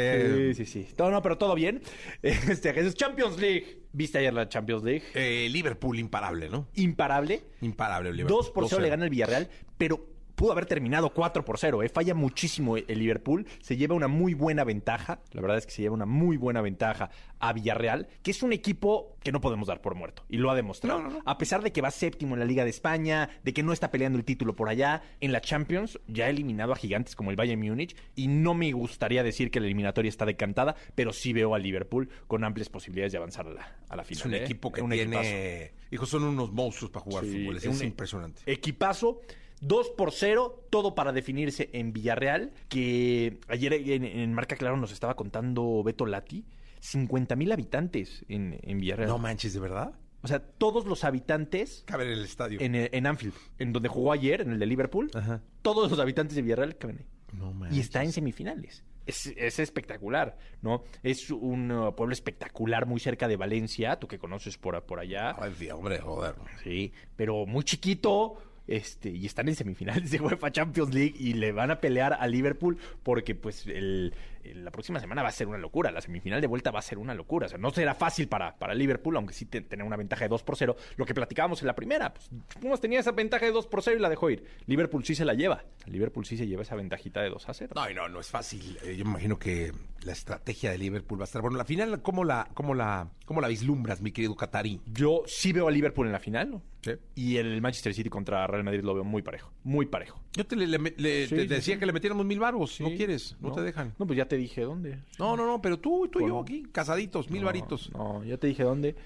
[0.54, 0.84] sí, sí.
[0.84, 0.94] sí.
[0.98, 1.82] No, no, pero todo bien.
[2.22, 3.82] Este, Jesús, Champions League.
[3.92, 5.04] ¿Viste ayer la Champions League?
[5.14, 6.68] Eh, Liverpool imparable, ¿no?
[6.74, 7.42] Imparable.
[7.60, 8.38] Imparable, Liverpool.
[8.44, 10.06] 2 por 0 le gana el Villarreal, pero
[10.38, 11.82] pudo haber terminado 4 por 0.
[11.82, 11.88] ¿eh?
[11.88, 13.44] Falla muchísimo el Liverpool.
[13.60, 15.20] Se lleva una muy buena ventaja.
[15.32, 17.10] La verdad es que se lleva una muy buena ventaja
[17.40, 20.24] a Villarreal, que es un equipo que no podemos dar por muerto.
[20.28, 21.02] Y lo ha demostrado.
[21.24, 23.90] A pesar de que va séptimo en la Liga de España, de que no está
[23.90, 27.36] peleando el título por allá, en la Champions ya ha eliminado a gigantes como el
[27.36, 27.96] Bayern Múnich.
[28.14, 32.08] Y no me gustaría decir que la eliminatoria está decantada, pero sí veo al Liverpool
[32.28, 34.20] con amplias posibilidades de avanzar a la, a la final.
[34.20, 34.44] Es un ¿eh?
[34.44, 35.02] equipo que Un tiene...
[35.18, 35.78] equipazo.
[35.90, 37.56] Hijos, son unos monstruos para jugar Sí, fútbol.
[37.56, 38.42] Es, un- impresionante.
[38.46, 39.20] Equipazo.
[39.60, 44.92] 2 por 0, todo para definirse en Villarreal, que ayer en, en Marca Claro nos
[44.92, 46.44] estaba contando Beto Lati,
[46.80, 49.08] 50 mil habitantes en, en Villarreal.
[49.08, 49.92] No manches, ¿de verdad?
[50.20, 52.60] o sea, todos los habitantes Cabe en el estadio.
[52.60, 55.42] en, en Anfield, en donde jugó ayer, en el de Liverpool, Ajá.
[55.62, 57.06] todos los habitantes de Villarreal caben ahí.
[57.32, 57.78] No Y manches.
[57.78, 58.82] está en semifinales.
[59.06, 60.82] Es, es espectacular, ¿no?
[61.02, 65.34] Es un uh, pueblo espectacular muy cerca de Valencia, tú que conoces por, por allá.
[65.56, 66.34] Sí, hombre, joder.
[66.62, 68.34] Sí, pero muy chiquito.
[68.68, 72.26] Este, y están en semifinales de UEFA Champions League y le van a pelear a
[72.28, 74.12] Liverpool porque pues el,
[74.54, 75.90] la próxima semana va a ser una locura.
[75.90, 77.46] La semifinal de vuelta va a ser una locura.
[77.46, 80.28] O sea, no será fácil para, para Liverpool, aunque sí te- tener una ventaja de
[80.28, 80.76] 2 por 0.
[80.96, 82.30] Lo que platicábamos en la primera, pues
[82.60, 84.44] Pumas tenía esa ventaja de 2 por 0 y la dejó ir.
[84.66, 85.64] Liverpool sí se la lleva.
[85.86, 87.72] Liverpool sí se lleva esa ventajita de 2 a 0.
[87.74, 88.78] No, no, no es fácil.
[88.84, 89.72] Eh, yo me imagino que
[90.02, 91.42] la estrategia de Liverpool va a estar.
[91.42, 94.80] Bueno, la final, ¿cómo la, cómo la, cómo la vislumbras, mi querido Catarí?
[94.86, 96.62] Yo sí veo a Liverpool en la final, ¿no?
[96.82, 96.92] Sí.
[97.16, 99.52] Y el Manchester City contra Real Madrid lo veo muy parejo.
[99.64, 100.22] Muy parejo.
[100.34, 102.80] Yo te, le- le- le- Sí, te sí, decía que le metiéramos mil barbos.
[102.80, 103.94] no quieres, no, te dejan.
[103.98, 104.98] No, pues ya te dije dónde.
[105.18, 107.90] No, no, no, pero tú, tú y yo aquí, casaditos, mil No, varitos.
[107.92, 108.96] No, yo te dije dónde.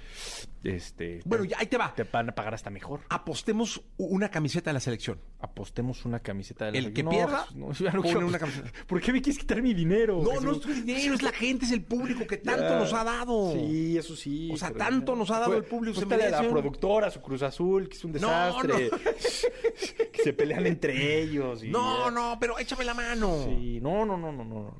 [0.65, 1.21] Este.
[1.25, 1.93] Bueno, te- ya, ahí te va.
[1.95, 3.01] Te van a pagar hasta mejor.
[3.09, 5.19] Apostemos una camiseta de la selección.
[5.41, 8.39] Apostemos una camiseta de la El que No, pierda, no, ya no pone quiero- una
[8.39, 8.71] camiseta.
[8.87, 10.23] ¿Por qué me quieres quitar mi dinero?
[10.23, 10.63] No, no es Jesús?
[10.63, 12.79] tu dinero, es la gente, es el público que tanto Ya.
[12.79, 13.53] nos ha dado.
[13.55, 14.51] Sí, eso sí.
[14.53, 15.19] O sea, pero tanto ya.
[15.19, 17.89] nos ha dado el público, se esta de la merece un- productora, su Cruz Azul,
[17.89, 18.91] que es un No, desastre.
[20.13, 21.65] que se pelean entre ellos.
[21.65, 22.11] y No, ya.
[22.13, 23.45] no, pero échame la mano.
[23.49, 24.53] Sí, no, no, no, no, no.
[24.63, 24.77] No,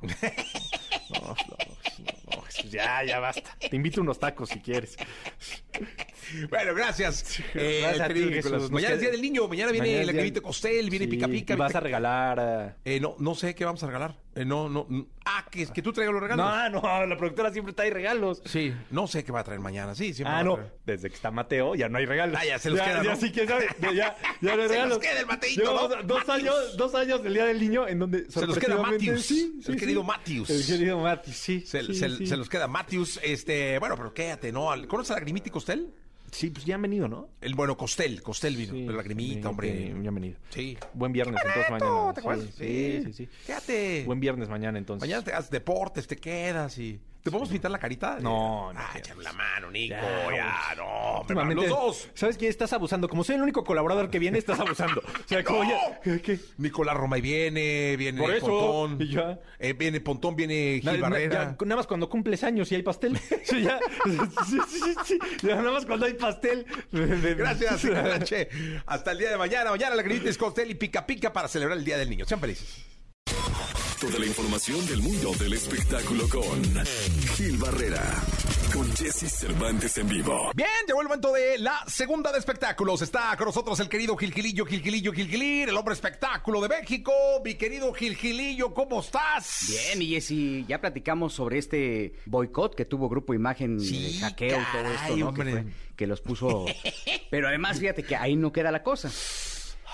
[1.11, 1.35] no, no,
[2.35, 3.55] no, ya, ya basta.
[3.69, 4.97] Te invito unos tacos si quieres.
[6.49, 7.39] Bueno, gracias.
[7.53, 8.71] Eh, Gracias a ti, Jesús.
[8.71, 11.55] Mañana es Día del Niño, mañana viene Mañana día- cremita Costel, viene Sí, Pica Pica.
[11.55, 12.77] vas a regalar.
[12.85, 14.15] Eh, no, no sé qué vamos a regalar.
[14.35, 14.85] Eh, no, no.
[14.89, 15.07] no.
[15.25, 16.45] Ah, que, que tú traigas los regalos.
[16.71, 18.41] No, no, la productora siempre trae regalos.
[18.45, 19.93] Sí, no sé qué va a traer mañana.
[19.95, 20.55] Sí, siempre Ah, va a no.
[20.55, 20.73] traer.
[20.85, 22.37] Desde que está Mateo, ya no hay regalos.
[22.41, 23.15] Ah, ya se los queda, Ya ¿no?
[23.19, 23.67] sí, quién sabe.
[23.79, 24.89] Ya, ya, ya no hay Se regalos.
[24.89, 26.03] los queda el Mateito, Llevamos ¿no?
[26.03, 29.25] Dos años, dos años del Día del Niño en donde Se los queda sorpresivamente- Matthews,
[29.25, 30.07] Sí, el sí, querido sí.
[30.07, 30.49] Matthews.
[30.49, 31.61] El querido Matthews, sí.
[31.61, 32.27] Se, sí, se- sí.
[32.27, 33.19] se los queda Matthews.
[33.23, 34.69] Este, bueno, pero quédate, ¿no?
[34.87, 35.93] ¿Conoces a la Grimita y Costel?
[36.33, 37.29] Sí, pues ya han venido, ¿no?
[37.41, 38.73] El bueno, Costel, Costel vino.
[38.73, 39.93] Sí, pero la Grimita, sí, hombre.
[40.01, 40.37] Ya han venido.
[40.49, 40.77] Sí.
[40.93, 42.13] Buen viernes, entonces mañana.
[42.13, 42.47] ¿te acuerdas?
[42.57, 43.29] Sí, sí, sí.
[43.45, 44.03] Quédate.
[44.05, 45.07] Buen viernes mañana, entonces.
[45.07, 46.99] Mañana te haces deportes, te quedas y...
[47.23, 48.17] ¿Te podemos pintar la carita?
[48.19, 49.95] No, no Ah, échame la mano, Nico.
[49.95, 52.09] Ya, Ya, no, Últimamente, los dos.
[52.13, 52.49] ¿Sabes qué?
[52.49, 53.07] Estás abusando.
[53.07, 55.01] Como soy el único colaborador que viene, estás abusando.
[55.23, 55.69] O sea, como ¡No!
[55.69, 56.01] ya...
[56.01, 56.21] ¿Qué?
[56.21, 56.39] qué?
[56.57, 59.07] Nicolás Romay viene, viene Por eso, Pontón.
[59.07, 59.39] ya.
[59.57, 61.55] Eh, viene Pontón, viene Gil Na- Barrera.
[61.57, 63.17] ya, nada más cuando cumples años y hay pastel.
[63.45, 63.79] Sí, ya.
[64.45, 65.19] Sí, sí, sí.
[65.43, 66.65] Ya, nada más cuando hay pastel.
[66.91, 67.85] Gracias.
[68.85, 69.71] Hasta el día de mañana.
[69.71, 72.25] Mañana la Grimita es Costel y Pica Pica para celebrar el Día del Niño.
[72.25, 72.83] Sean felices.
[74.03, 76.61] Toda la información del mundo del espectáculo con
[77.37, 78.03] Gil Barrera,
[78.73, 80.51] con Jesse Cervantes en vivo.
[80.53, 83.01] Bien, llegó el momento de la segunda de espectáculos.
[83.01, 87.13] Está con nosotros el querido Gilgilillo, Gilgilillo, Gilgilir, el hombre espectáculo de México.
[87.45, 89.67] Mi querido Gilgilillo, ¿cómo estás?
[89.69, 94.59] Bien, mi Jessy, ya platicamos sobre este boicot que tuvo Grupo Imagen, Sí, de hackeo
[94.61, 95.33] y todo esto, ¿no?
[95.33, 96.65] Que, fue- que los puso...
[97.29, 99.09] Pero además, fíjate que ahí no queda la cosa.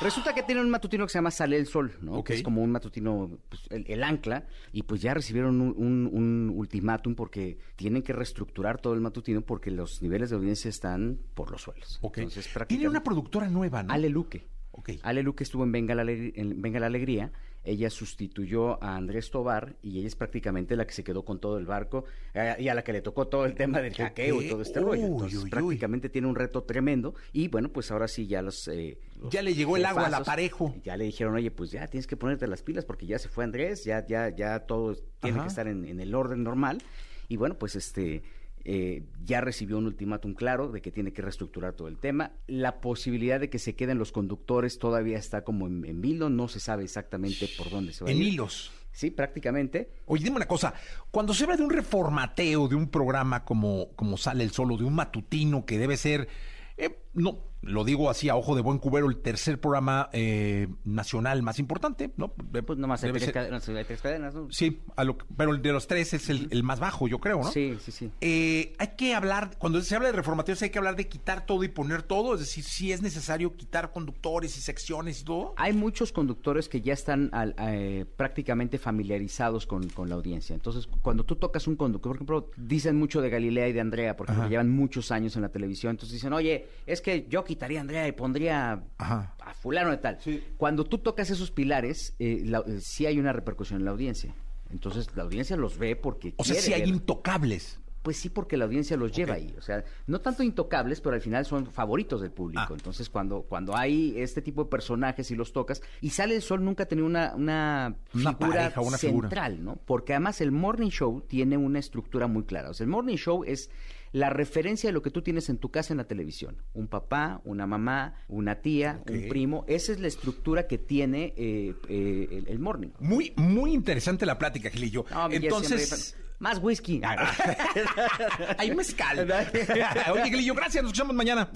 [0.01, 2.23] Resulta que tienen un matutino que se llama Sale el Sol, ¿no?
[2.23, 6.09] Que es como un matutino, pues, el, el ancla, y pues ya recibieron un, un-
[6.11, 11.19] un ultimátum porque tienen que reestructurar todo el matutino porque los niveles de audiencia están
[11.33, 11.99] por los suelos.
[12.21, 13.93] Entonces, Tiene una productora nueva, ¿no?
[13.93, 14.47] Ale Luque.
[14.71, 14.91] Ok.
[15.03, 17.31] Ale Luque estuvo en Venga la, Alegría, en Venga la Alegría.
[17.63, 21.57] Ella sustituyó a Andrés Tobar y ella es prácticamente la que se quedó con todo
[21.57, 24.47] el barco eh, y a la que le tocó todo el tema del hackeo y
[24.49, 25.05] todo este Uy, rollo.
[25.07, 25.49] Entonces, uy, uy.
[25.49, 27.15] prácticamente tiene un reto tremendo.
[27.33, 28.67] Y bueno, pues ahora sí ya los.
[28.69, 30.73] eh, los Ya le llegó el agua al aparejo.
[30.83, 33.43] Ya le dijeron, oye, pues ya tienes que ponerte las pilas porque ya se fue
[33.43, 35.43] Andrés, ya, ya, ya todo tiene Ajá.
[35.45, 36.81] que estar en, en el orden normal.
[37.27, 38.23] Y bueno, pues este.
[38.65, 42.31] Eh, ya recibió un ultimátum claro de que tiene que reestructurar todo el tema.
[42.47, 46.47] La posibilidad de que se queden los conductores todavía está como en, en vilo, no
[46.47, 48.27] se sabe exactamente por dónde se va a En ir.
[48.33, 48.71] hilos.
[48.91, 49.89] Sí, prácticamente.
[50.07, 50.73] Oye, dime una cosa.
[51.11, 54.83] Cuando se habla de un reformateo de un programa como, como Sale el Solo, de
[54.83, 56.27] un matutino que debe ser,
[56.75, 61.43] eh, no, lo digo así a ojo de buen cubero, el tercer programa eh, nacional
[61.43, 62.29] más importante, ¿no?
[62.33, 64.47] Pues nomás hay tres, cadenas, hay tres cadenas, ¿no?
[64.51, 67.39] Sí, a lo pero el de los tres es el, el más bajo, yo creo,
[67.43, 67.51] ¿no?
[67.51, 68.11] Sí, sí, sí.
[68.21, 71.63] Eh, hay que hablar, cuando se habla de reformateos, hay que hablar de quitar todo
[71.65, 75.53] y poner todo, es decir, si es necesario quitar conductores y secciones y todo.
[75.57, 80.53] Hay muchos conductores que ya están al- eh, prácticamente familiarizados con, con la audiencia.
[80.53, 84.15] Entonces, cuando tú tocas un conductor, por ejemplo, dicen mucho de Galilea y de Andrea,
[84.15, 85.91] porque llevan muchos años en la televisión.
[85.91, 89.35] Entonces dicen, oye, es que yo quitaría a Andrea y pondría Ajá.
[89.41, 90.17] a fulano de tal.
[90.57, 94.33] Cuando tú tocas esos pilares, eh, la- eh, sí hay una repercusión en la audiencia.
[94.71, 96.89] Entonces, la audiencia los ve porque O sea, si hay ver.
[96.89, 97.79] intocables.
[98.01, 99.53] Pues sí, porque la audiencia los lleva ahí.
[99.57, 102.63] O sea, no tanto intocables, pero al final son favoritos del público.
[102.69, 102.73] Ah.
[102.73, 106.63] Entonces, cuando, cuando hay este tipo de personajes y los tocas, y Sale el Sol
[106.63, 109.27] nunca ha tenido una, una, Una figura pareja, una figura.
[109.27, 109.75] central, ¿no?
[109.85, 112.69] Porque además el Morning Show tiene una estructura muy clara.
[112.69, 113.69] O sea, el Morning Show es
[114.11, 116.57] la referencia de lo que tú tienes en tu casa en la televisión.
[116.73, 119.65] Un papá, una mamá, una tía, un primo.
[119.67, 122.89] Esa es la estructura que tiene eh, eh, el, el Morning.
[122.99, 125.05] Muy, muy interesante la plática, Gilillo.
[125.11, 127.01] No, Entonces, más whisky.
[128.57, 129.19] hay mezcal.
[130.11, 131.49] Oye, Gilillo, gracias, nos escuchamos mañana.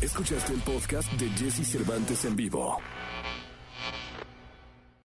[0.00, 2.78] Escuchaste el podcast de Jesse Cervantes en vivo.